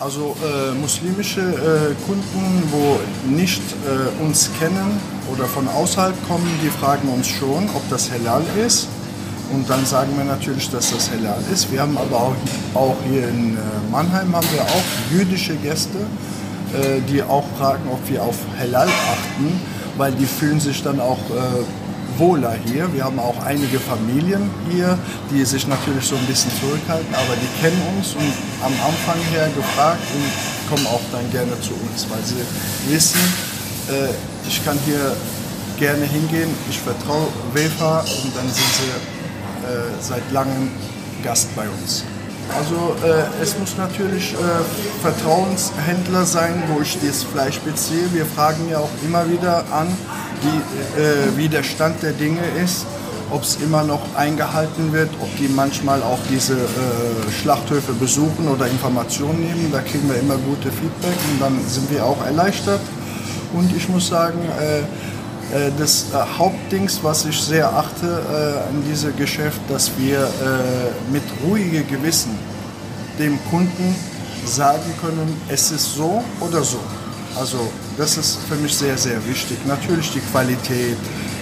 Also 0.00 0.36
äh, 0.44 0.72
muslimische 0.74 1.40
äh, 1.40 1.94
Kunden, 2.06 2.62
wo 2.70 2.98
nicht 3.30 3.62
äh, 3.62 4.22
uns 4.22 4.50
kennen 4.58 5.00
oder 5.32 5.44
von 5.44 5.68
außerhalb 5.68 6.14
kommen, 6.26 6.50
die 6.62 6.68
fragen 6.68 7.08
uns 7.08 7.28
schon, 7.28 7.70
ob 7.70 7.88
das 7.88 8.10
halal 8.10 8.42
ist. 8.66 8.88
Und 9.52 9.70
dann 9.70 9.86
sagen 9.86 10.10
wir 10.16 10.24
natürlich, 10.24 10.68
dass 10.70 10.90
das 10.90 11.08
halal 11.12 11.40
ist. 11.52 11.70
Wir 11.70 11.82
haben 11.82 11.96
aber 11.96 12.16
auch, 12.16 12.36
auch 12.74 12.96
hier 13.08 13.28
in 13.28 13.56
äh, 13.56 13.60
Mannheim 13.90 14.34
haben 14.34 14.48
wir 14.52 14.62
auch 14.62 14.84
jüdische 15.12 15.54
Gäste, 15.54 15.98
äh, 16.74 17.00
die 17.08 17.22
auch 17.22 17.44
fragen, 17.56 17.88
ob 17.90 18.00
wir 18.10 18.24
auf 18.24 18.36
halal 18.58 18.88
achten, 18.88 19.60
weil 19.96 20.12
die 20.12 20.26
fühlen 20.26 20.58
sich 20.58 20.82
dann 20.82 20.98
auch 20.98 21.20
äh, 21.30 21.85
wohler 22.18 22.54
hier. 22.64 22.92
Wir 22.94 23.04
haben 23.04 23.18
auch 23.18 23.42
einige 23.44 23.78
Familien 23.78 24.50
hier, 24.70 24.98
die 25.30 25.44
sich 25.44 25.66
natürlich 25.66 26.04
so 26.04 26.16
ein 26.16 26.26
bisschen 26.26 26.50
zurückhalten, 26.60 27.14
aber 27.14 27.34
die 27.36 27.60
kennen 27.60 27.80
uns 27.96 28.14
und 28.14 28.32
am 28.62 28.72
Anfang 28.84 29.20
her 29.32 29.48
gefragt 29.54 30.02
und 30.14 30.70
kommen 30.70 30.86
auch 30.86 31.02
dann 31.12 31.30
gerne 31.30 31.52
zu 31.60 31.72
uns, 31.74 32.06
weil 32.10 32.22
sie 32.24 32.42
wissen, 32.92 33.20
äh, 33.88 34.08
ich 34.48 34.64
kann 34.64 34.78
hier 34.84 35.16
gerne 35.78 36.04
hingehen. 36.04 36.50
Ich 36.70 36.80
vertraue 36.80 37.28
Wefa 37.52 38.00
und 38.00 38.36
dann 38.36 38.46
sind 38.46 38.72
sie 38.74 38.90
äh, 39.66 39.92
seit 40.00 40.30
langem 40.32 40.70
Gast 41.22 41.54
bei 41.54 41.68
uns. 41.68 42.04
Also 42.56 42.94
äh, 43.04 43.42
es 43.42 43.58
muss 43.58 43.76
natürlich 43.76 44.34
äh, 44.34 45.02
Vertrauenshändler 45.02 46.24
sein, 46.24 46.62
wo 46.68 46.80
ich 46.80 46.96
das 47.04 47.24
Fleisch 47.24 47.58
beziehe. 47.60 48.12
Wir 48.12 48.24
fragen 48.24 48.68
ja 48.70 48.78
auch 48.78 48.90
immer 49.04 49.28
wieder 49.28 49.64
an, 49.72 49.88
wie, 50.42 51.00
äh, 51.00 51.36
wie 51.36 51.48
der 51.48 51.62
Stand 51.62 52.02
der 52.02 52.12
Dinge 52.12 52.40
ist, 52.62 52.86
ob 53.30 53.42
es 53.42 53.56
immer 53.56 53.82
noch 53.82 54.14
eingehalten 54.14 54.92
wird, 54.92 55.10
ob 55.20 55.36
die 55.36 55.48
manchmal 55.48 56.02
auch 56.02 56.18
diese 56.30 56.54
äh, 56.54 57.30
Schlachthöfe 57.40 57.92
besuchen 57.92 58.48
oder 58.48 58.66
Informationen 58.66 59.40
nehmen. 59.40 59.70
Da 59.72 59.80
kriegen 59.80 60.08
wir 60.08 60.18
immer 60.18 60.36
gute 60.36 60.70
Feedback 60.70 61.16
und 61.32 61.40
dann 61.40 61.58
sind 61.66 61.90
wir 61.90 62.04
auch 62.04 62.24
erleichtert. 62.24 62.80
Und 63.52 63.74
ich 63.76 63.88
muss 63.88 64.08
sagen, 64.08 64.38
äh, 64.60 64.82
äh, 65.52 65.70
das 65.78 66.06
äh, 66.12 66.38
Hauptdings, 66.38 67.00
was 67.02 67.24
ich 67.24 67.40
sehr 67.40 67.72
achte 67.72 68.06
äh, 68.06 68.68
an 68.68 68.82
diesem 68.88 69.14
Geschäft, 69.16 69.60
dass 69.68 69.90
wir 69.96 70.28
mit 71.12 71.22
ruhigem 71.44 71.86
Gewissen 71.86 72.36
dem 73.18 73.38
Kunden 73.50 73.94
sagen 74.44 74.92
können, 75.00 75.40
es 75.48 75.70
ist 75.70 75.94
so 75.94 76.22
oder 76.40 76.62
so. 76.62 76.78
Also 77.38 77.58
das 77.96 78.16
ist 78.16 78.38
für 78.48 78.56
mich 78.56 78.74
sehr, 78.74 78.96
sehr 78.98 79.24
wichtig. 79.26 79.58
Natürlich 79.66 80.12
die 80.12 80.20
Qualität, 80.20 80.98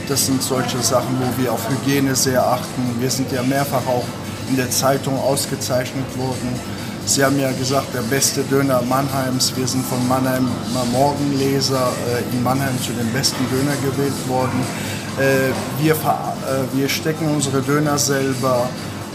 das 0.09 0.27
sind 0.27 0.43
solche 0.43 0.79
Sachen, 0.83 1.17
wo 1.21 1.43
wir 1.43 1.53
auf 1.53 1.69
Hygiene 1.69 2.15
sehr 2.15 2.47
achten. 2.47 2.83
Wir 3.01 3.11
sind 3.11 3.31
ja 3.33 3.43
mehrfach 3.43 3.87
auch 3.87 4.05
in 4.49 4.57
der 4.57 4.71
Zeitung 4.71 5.19
ausgezeichnet 5.19 6.07
worden 6.19 6.61
Sie 7.07 7.23
haben 7.23 7.39
ja 7.39 7.53
gesagt, 7.53 7.95
der 7.95 8.01
beste 8.01 8.43
Döner 8.45 8.81
Mannheims. 8.81 9.55
Wir 9.55 9.67
sind 9.67 9.85
von 9.85 10.09
Mannheim 10.09 10.49
Morgenleser 10.91 11.93
äh, 12.09 12.35
in 12.35 12.43
Mannheim 12.43 12.81
zu 12.81 12.93
den 12.93 13.13
besten 13.13 13.45
Döner 13.51 13.77
gewählt 13.85 14.27
worden. 14.27 14.59
Äh, 15.19 15.53
wir, 15.83 15.93
äh, 15.93 15.97
wir 16.73 16.89
stecken 16.89 17.29
unsere 17.29 17.61
Döner 17.61 17.99
selber. 17.99 18.69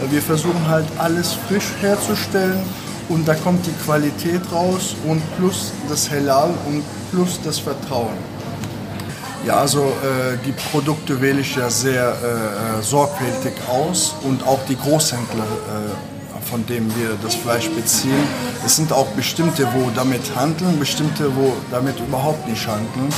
Wir 0.08 0.22
versuchen 0.22 0.68
halt 0.68 0.86
alles 0.98 1.36
frisch 1.48 1.72
herzustellen 1.80 2.62
und 3.10 3.28
da 3.28 3.34
kommt 3.34 3.66
die 3.66 3.74
Qualität 3.84 4.40
raus 4.50 4.94
und 5.06 5.20
plus 5.36 5.72
das 5.90 6.10
Halal 6.10 6.54
und 6.66 6.82
plus 7.10 7.38
das 7.44 7.58
Vertrauen. 7.58 8.16
Ja, 9.46 9.56
also 9.56 9.80
äh, 9.80 10.36
die 10.46 10.52
Produkte 10.52 11.20
wähle 11.20 11.40
ich 11.40 11.56
ja 11.56 11.68
sehr 11.68 12.08
äh, 12.12 12.82
sorgfältig 12.82 13.52
aus 13.68 14.14
und 14.22 14.46
auch 14.46 14.60
die 14.68 14.76
Großhändler 14.76 15.44
äh, 15.44 16.10
von 16.50 16.66
dem 16.66 16.88
wir 16.96 17.16
das 17.22 17.36
Fleisch 17.36 17.68
beziehen. 17.70 18.24
Es 18.66 18.74
sind 18.76 18.92
auch 18.92 19.06
bestimmte, 19.08 19.68
wo 19.72 19.90
damit 19.94 20.22
handeln, 20.34 20.78
bestimmte, 20.80 21.34
wo 21.36 21.52
damit 21.70 22.00
überhaupt 22.00 22.48
nicht 22.48 22.66
handeln. 22.66 23.08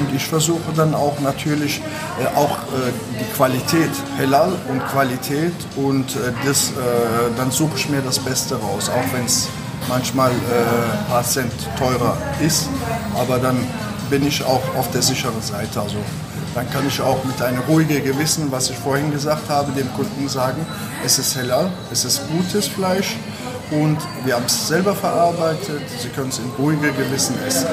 Und 0.00 0.14
ich 0.14 0.26
versuche 0.26 0.72
dann 0.74 0.94
auch 0.94 1.20
natürlich 1.20 1.82
äh, 2.18 2.26
auch 2.36 2.56
äh, 2.58 2.92
die 3.20 3.32
Qualität, 3.36 3.90
Halal 4.18 4.52
und 4.68 4.84
Qualität 4.86 5.52
und 5.76 6.16
äh, 6.16 6.32
das, 6.44 6.70
äh, 6.70 6.72
dann 7.36 7.50
suche 7.50 7.76
ich 7.76 7.88
mir 7.88 8.00
das 8.00 8.18
Beste 8.18 8.56
raus, 8.56 8.88
auch 8.88 9.14
wenn 9.14 9.26
es 9.26 9.48
manchmal 9.88 10.30
äh, 10.30 10.98
ein 10.98 11.06
paar 11.06 11.22
Cent 11.22 11.52
teurer 11.78 12.16
ist, 12.40 12.68
aber 13.14 13.38
dann 13.38 13.56
bin 14.08 14.26
ich 14.26 14.42
auch 14.42 14.62
auf 14.76 14.90
der 14.90 15.02
sicheren 15.02 15.40
Seite. 15.42 15.80
Also 15.80 15.96
dann 16.54 16.68
kann 16.70 16.86
ich 16.86 17.00
auch 17.00 17.22
mit 17.24 17.40
einem 17.42 17.60
ruhigen 17.68 18.02
Gewissen, 18.02 18.50
was 18.50 18.70
ich 18.70 18.76
vorhin 18.76 19.12
gesagt 19.12 19.48
habe, 19.48 19.70
dem 19.72 19.92
Kunden 19.94 20.28
sagen, 20.28 20.66
es 21.04 21.18
ist 21.18 21.36
halal, 21.36 21.70
es 21.92 22.04
ist 22.04 22.22
gutes 22.28 22.66
Fleisch 22.66 23.16
und 23.70 23.98
wir 24.24 24.34
haben 24.34 24.46
es 24.46 24.68
selber 24.68 24.94
verarbeitet, 24.94 25.82
sie 25.98 26.08
können 26.08 26.28
es 26.28 26.38
in 26.38 26.50
ruhiger 26.58 26.90
Gewissen 26.92 27.36
essen. 27.46 27.66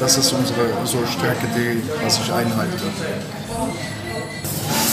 Das 0.00 0.16
ist 0.18 0.32
unsere 0.32 0.66
so 0.84 0.98
Stärke, 1.06 1.46
die, 1.56 1.82
was 2.02 2.18
ich 2.18 2.32
einhalte. 2.32 2.82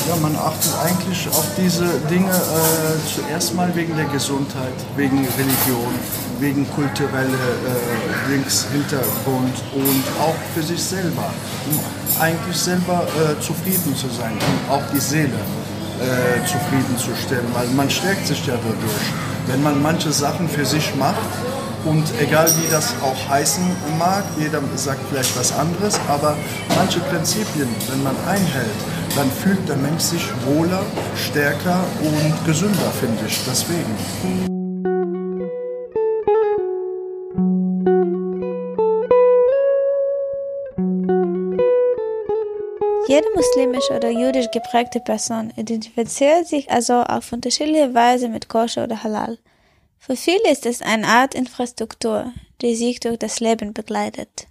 Ja, 0.07 0.15
man 0.15 0.35
achtet 0.35 0.71
eigentlich 0.83 1.27
auf 1.29 1.45
diese 1.57 1.85
Dinge 2.09 2.31
äh, 2.31 3.15
zuerst 3.15 3.53
mal 3.53 3.73
wegen 3.75 3.95
der 3.95 4.05
Gesundheit, 4.05 4.73
wegen 4.95 5.19
Religion, 5.37 5.93
wegen 6.39 6.69
kulturelle 6.71 7.27
äh, 7.27 8.31
Links, 8.31 8.65
und 8.73 10.03
auch 10.19 10.35
für 10.55 10.63
sich 10.63 10.83
selber, 10.83 11.31
um 11.69 11.79
eigentlich 12.19 12.57
selber 12.57 13.03
äh, 13.03 13.39
zufrieden 13.41 13.95
zu 13.95 14.07
sein 14.09 14.33
und 14.33 14.73
auch 14.73 14.83
die 14.93 14.99
Seele 14.99 15.39
äh, 16.01 16.45
zufriedenzustellen, 16.45 17.45
weil 17.53 17.67
man 17.69 17.89
stärkt 17.89 18.27
sich 18.27 18.45
ja 18.45 18.55
dadurch. 18.55 19.07
Wenn 19.47 19.63
man 19.63 19.81
manche 19.81 20.11
Sachen 20.11 20.47
für 20.49 20.65
sich 20.65 20.95
macht 20.95 21.17
und 21.85 22.03
egal 22.19 22.47
wie 22.47 22.71
das 22.71 22.93
auch 23.01 23.29
heißen 23.29 23.63
mag, 23.97 24.23
jeder 24.37 24.61
sagt 24.75 25.01
vielleicht 25.09 25.37
was 25.37 25.51
anderes, 25.57 25.99
aber 26.07 26.35
manche 26.75 26.99
Prinzipien, 26.99 27.67
wenn 27.89 28.03
man 28.03 28.15
einhält, 28.27 28.79
dann 29.15 29.29
fühlt 29.29 29.67
der 29.67 29.77
Mensch 29.77 30.03
sich 30.03 30.25
wohler, 30.45 30.83
stärker 31.15 31.83
und 32.01 32.45
gesünder, 32.45 32.91
finde 32.99 33.25
ich. 33.27 33.39
Deswegen. 33.45 34.60
Jede 43.11 43.27
muslimisch 43.35 43.91
oder 43.91 44.09
jüdisch 44.09 44.49
geprägte 44.51 45.01
Person 45.01 45.51
identifiziert 45.57 46.47
sich 46.47 46.71
also 46.71 46.93
auf 46.93 47.33
unterschiedliche 47.33 47.93
Weise 47.93 48.29
mit 48.29 48.47
Koscher 48.47 48.85
oder 48.85 49.03
Halal. 49.03 49.37
Für 49.99 50.15
viele 50.15 50.49
ist 50.49 50.65
es 50.65 50.81
eine 50.81 51.05
Art 51.05 51.35
Infrastruktur, 51.35 52.31
die 52.61 52.73
sich 52.73 53.01
durch 53.01 53.19
das 53.19 53.41
Leben 53.41 53.73
begleitet. 53.73 54.47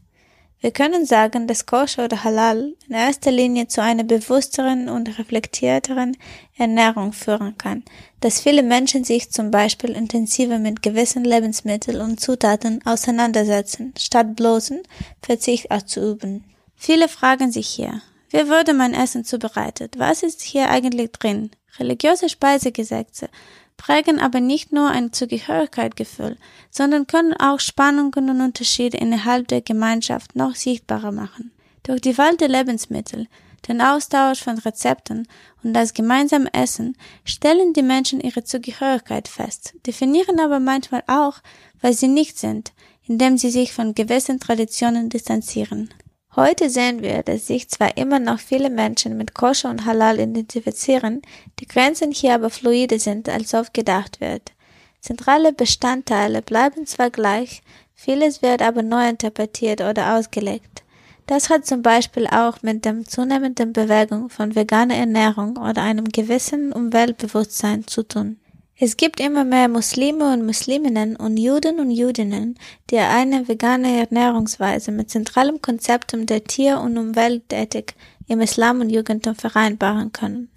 Wir 0.60 0.72
können 0.72 1.06
sagen, 1.06 1.46
dass 1.46 1.64
Koscher 1.64 2.04
oder 2.04 2.22
Halal 2.22 2.74
in 2.86 2.94
erster 2.94 3.30
Linie 3.30 3.68
zu 3.68 3.82
einer 3.82 4.04
bewussteren 4.04 4.90
und 4.90 5.18
reflektierteren 5.18 6.18
Ernährung 6.58 7.14
führen 7.14 7.56
kann, 7.56 7.82
dass 8.20 8.42
viele 8.42 8.62
Menschen 8.62 9.04
sich 9.04 9.30
zum 9.30 9.50
Beispiel 9.50 9.92
intensiver 9.92 10.58
mit 10.58 10.82
gewissen 10.82 11.24
Lebensmitteln 11.24 12.02
und 12.02 12.20
Zutaten 12.20 12.84
auseinandersetzen, 12.84 13.94
statt 13.98 14.36
bloßen 14.36 14.82
Verzicht 15.22 15.70
auszuüben. 15.70 16.44
Viele 16.76 17.08
fragen 17.08 17.52
sich 17.52 17.66
hier, 17.66 18.02
wie 18.30 18.48
wurde 18.48 18.74
mein 18.74 18.94
Essen 18.94 19.24
zubereitet? 19.24 19.98
Was 19.98 20.22
ist 20.22 20.40
hier 20.40 20.70
eigentlich 20.70 21.12
drin? 21.12 21.50
Religiöse 21.78 22.28
Speisegesetze 22.28 23.28
prägen 23.76 24.20
aber 24.20 24.40
nicht 24.40 24.72
nur 24.72 24.88
ein 24.88 25.12
Zugehörigkeitsgefühl, 25.12 26.36
sondern 26.70 27.06
können 27.06 27.32
auch 27.32 27.60
Spannungen 27.60 28.30
und 28.30 28.40
Unterschiede 28.40 28.98
innerhalb 28.98 29.48
der 29.48 29.62
Gemeinschaft 29.62 30.36
noch 30.36 30.54
sichtbarer 30.54 31.12
machen. 31.12 31.50
Durch 31.82 32.02
die 32.02 32.18
Wahl 32.18 32.36
der 32.36 32.48
Lebensmittel, 32.48 33.26
den 33.68 33.80
Austausch 33.80 34.42
von 34.42 34.58
Rezepten 34.58 35.26
und 35.62 35.74
das 35.74 35.94
gemeinsame 35.94 36.52
Essen 36.52 36.96
stellen 37.24 37.72
die 37.72 37.82
Menschen 37.82 38.20
ihre 38.20 38.44
Zugehörigkeit 38.44 39.28
fest, 39.28 39.74
definieren 39.86 40.40
aber 40.40 40.60
manchmal 40.60 41.02
auch, 41.06 41.38
was 41.80 42.00
sie 42.00 42.08
nicht 42.08 42.38
sind, 42.38 42.72
indem 43.06 43.38
sie 43.38 43.50
sich 43.50 43.72
von 43.72 43.94
gewissen 43.94 44.40
Traditionen 44.40 45.08
distanzieren. 45.08 45.90
Heute 46.36 46.70
sehen 46.70 47.02
wir, 47.02 47.24
dass 47.24 47.48
sich 47.48 47.68
zwar 47.68 47.96
immer 47.96 48.20
noch 48.20 48.38
viele 48.38 48.70
Menschen 48.70 49.16
mit 49.16 49.34
Koscher 49.34 49.68
und 49.68 49.84
Halal 49.84 50.20
identifizieren, 50.20 51.22
die 51.58 51.66
Grenzen 51.66 52.12
hier 52.12 52.34
aber 52.34 52.50
fluide 52.50 53.00
sind, 53.00 53.28
als 53.28 53.52
oft 53.52 53.74
gedacht 53.74 54.20
wird. 54.20 54.52
Zentrale 55.00 55.52
Bestandteile 55.52 56.40
bleiben 56.40 56.86
zwar 56.86 57.10
gleich, 57.10 57.62
vieles 57.94 58.42
wird 58.42 58.62
aber 58.62 58.84
neu 58.84 59.08
interpretiert 59.08 59.80
oder 59.80 60.16
ausgelegt. 60.16 60.84
Das 61.26 61.50
hat 61.50 61.66
zum 61.66 61.82
Beispiel 61.82 62.28
auch 62.28 62.62
mit 62.62 62.84
der 62.84 63.04
zunehmenden 63.04 63.72
Bewegung 63.72 64.30
von 64.30 64.54
veganer 64.54 64.96
Ernährung 64.96 65.56
oder 65.56 65.82
einem 65.82 66.04
gewissen 66.04 66.72
Umweltbewusstsein 66.72 67.86
zu 67.86 68.02
tun. 68.02 68.38
Es 68.82 68.96
gibt 68.96 69.20
immer 69.20 69.44
mehr 69.44 69.68
Muslime 69.68 70.32
und 70.32 70.46
Musliminnen 70.46 71.14
und 71.14 71.36
Juden 71.36 71.80
und 71.80 71.90
Judinnen, 71.90 72.58
die 72.88 72.96
eine 72.96 73.46
vegane 73.46 73.98
Ernährungsweise 74.00 74.90
mit 74.90 75.10
zentralem 75.10 75.60
Konzepten 75.60 76.24
der 76.24 76.44
Tier- 76.44 76.80
und 76.80 76.96
Umweltethik 76.96 77.92
im 78.26 78.40
Islam 78.40 78.80
und 78.80 78.88
Judentum 78.88 79.34
vereinbaren 79.34 80.12
können. 80.12 80.50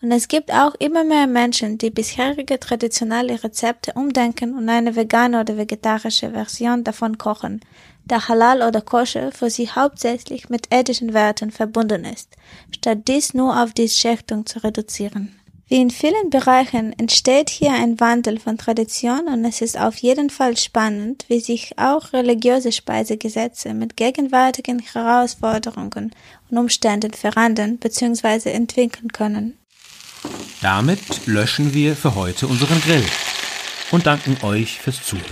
Und 0.00 0.12
es 0.12 0.28
gibt 0.28 0.52
auch 0.52 0.76
immer 0.76 1.02
mehr 1.02 1.26
Menschen, 1.26 1.76
die 1.76 1.90
bisherige 1.90 2.60
traditionelle 2.60 3.42
Rezepte 3.42 3.94
umdenken 3.94 4.56
und 4.56 4.68
eine 4.68 4.94
vegane 4.94 5.40
oder 5.40 5.56
vegetarische 5.56 6.30
Version 6.30 6.84
davon 6.84 7.18
kochen, 7.18 7.58
da 8.04 8.28
Halal 8.28 8.62
oder 8.62 8.82
Koscher 8.82 9.32
für 9.32 9.50
sie 9.50 9.68
hauptsächlich 9.68 10.48
mit 10.48 10.72
ethischen 10.72 11.12
Werten 11.12 11.50
verbunden 11.50 12.04
ist, 12.04 12.36
statt 12.70 12.98
dies 13.08 13.34
nur 13.34 13.60
auf 13.60 13.72
die 13.72 13.88
Schächtung 13.88 14.46
zu 14.46 14.62
reduzieren. 14.62 15.40
In 15.74 15.90
vielen 15.90 16.30
Bereichen 16.30 16.96
entsteht 17.00 17.50
hier 17.50 17.72
ein 17.72 17.98
Wandel 17.98 18.38
von 18.38 18.56
Tradition 18.56 19.26
und 19.26 19.44
es 19.44 19.60
ist 19.60 19.76
auf 19.76 19.96
jeden 19.96 20.30
Fall 20.30 20.56
spannend, 20.56 21.24
wie 21.26 21.40
sich 21.40 21.76
auch 21.78 22.12
religiöse 22.12 22.70
Speisegesetze 22.70 23.74
mit 23.74 23.96
gegenwärtigen 23.96 24.78
Herausforderungen 24.78 26.12
und 26.48 26.58
Umständen 26.58 27.12
verändern 27.12 27.78
bzw. 27.78 28.52
entwickeln 28.52 29.10
können. 29.10 29.58
Damit 30.62 31.26
löschen 31.26 31.74
wir 31.74 31.96
für 31.96 32.14
heute 32.14 32.46
unseren 32.46 32.80
Grill 32.80 33.04
und 33.90 34.06
danken 34.06 34.36
euch 34.44 34.78
fürs 34.78 35.04
Zuhören. 35.04 35.24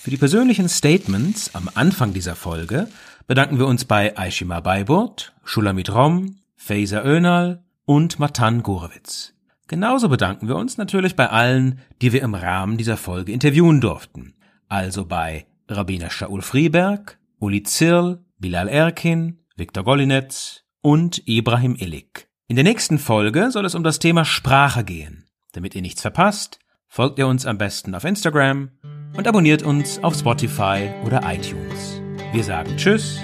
Für 0.00 0.10
die 0.10 0.18
persönlichen 0.18 0.68
Statements 0.68 1.52
am 1.52 1.68
Anfang 1.74 2.12
dieser 2.12 2.36
Folge 2.36 2.86
bedanken 3.26 3.58
wir 3.58 3.66
uns 3.66 3.86
bei 3.86 4.16
Aishima 4.16 4.60
Beiburt, 4.60 5.32
Shulamit 5.42 5.92
Rom, 5.92 6.36
Faser 6.56 7.04
Önal 7.04 7.60
und 7.84 8.18
Matan 8.18 8.62
Gorewitz. 8.62 9.34
Genauso 9.68 10.08
bedanken 10.08 10.48
wir 10.48 10.56
uns 10.56 10.76
natürlich 10.76 11.16
bei 11.16 11.30
allen, 11.30 11.80
die 12.02 12.12
wir 12.12 12.22
im 12.22 12.34
Rahmen 12.34 12.76
dieser 12.76 12.96
Folge 12.96 13.32
interviewen 13.32 13.80
durften. 13.80 14.34
Also 14.68 15.04
bei 15.06 15.46
Rabbiner 15.68 16.10
Shaul 16.10 16.42
Frieberg, 16.42 17.18
Uli 17.38 17.62
Zirl, 17.62 18.24
Bilal 18.38 18.68
Erkin, 18.68 19.38
Viktor 19.56 19.84
Golinetz 19.84 20.64
und 20.80 21.26
Ibrahim 21.26 21.76
Illik. 21.76 22.28
In 22.48 22.56
der 22.56 22.64
nächsten 22.64 22.98
Folge 22.98 23.50
soll 23.50 23.64
es 23.64 23.74
um 23.74 23.82
das 23.82 23.98
Thema 23.98 24.24
Sprache 24.24 24.84
gehen. 24.84 25.24
Damit 25.52 25.74
ihr 25.74 25.82
nichts 25.82 26.02
verpasst, 26.02 26.58
folgt 26.86 27.18
ihr 27.18 27.26
uns 27.26 27.46
am 27.46 27.58
besten 27.58 27.94
auf 27.94 28.04
Instagram 28.04 28.70
und 29.16 29.26
abonniert 29.26 29.62
uns 29.62 30.02
auf 30.02 30.14
Spotify 30.14 30.90
oder 31.04 31.22
iTunes. 31.24 32.00
Wir 32.32 32.44
sagen 32.44 32.76
Tschüss 32.76 33.18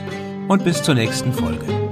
und 0.48 0.64
bis 0.64 0.82
zur 0.82 0.94
nächsten 0.94 1.32
Folge. 1.32 1.87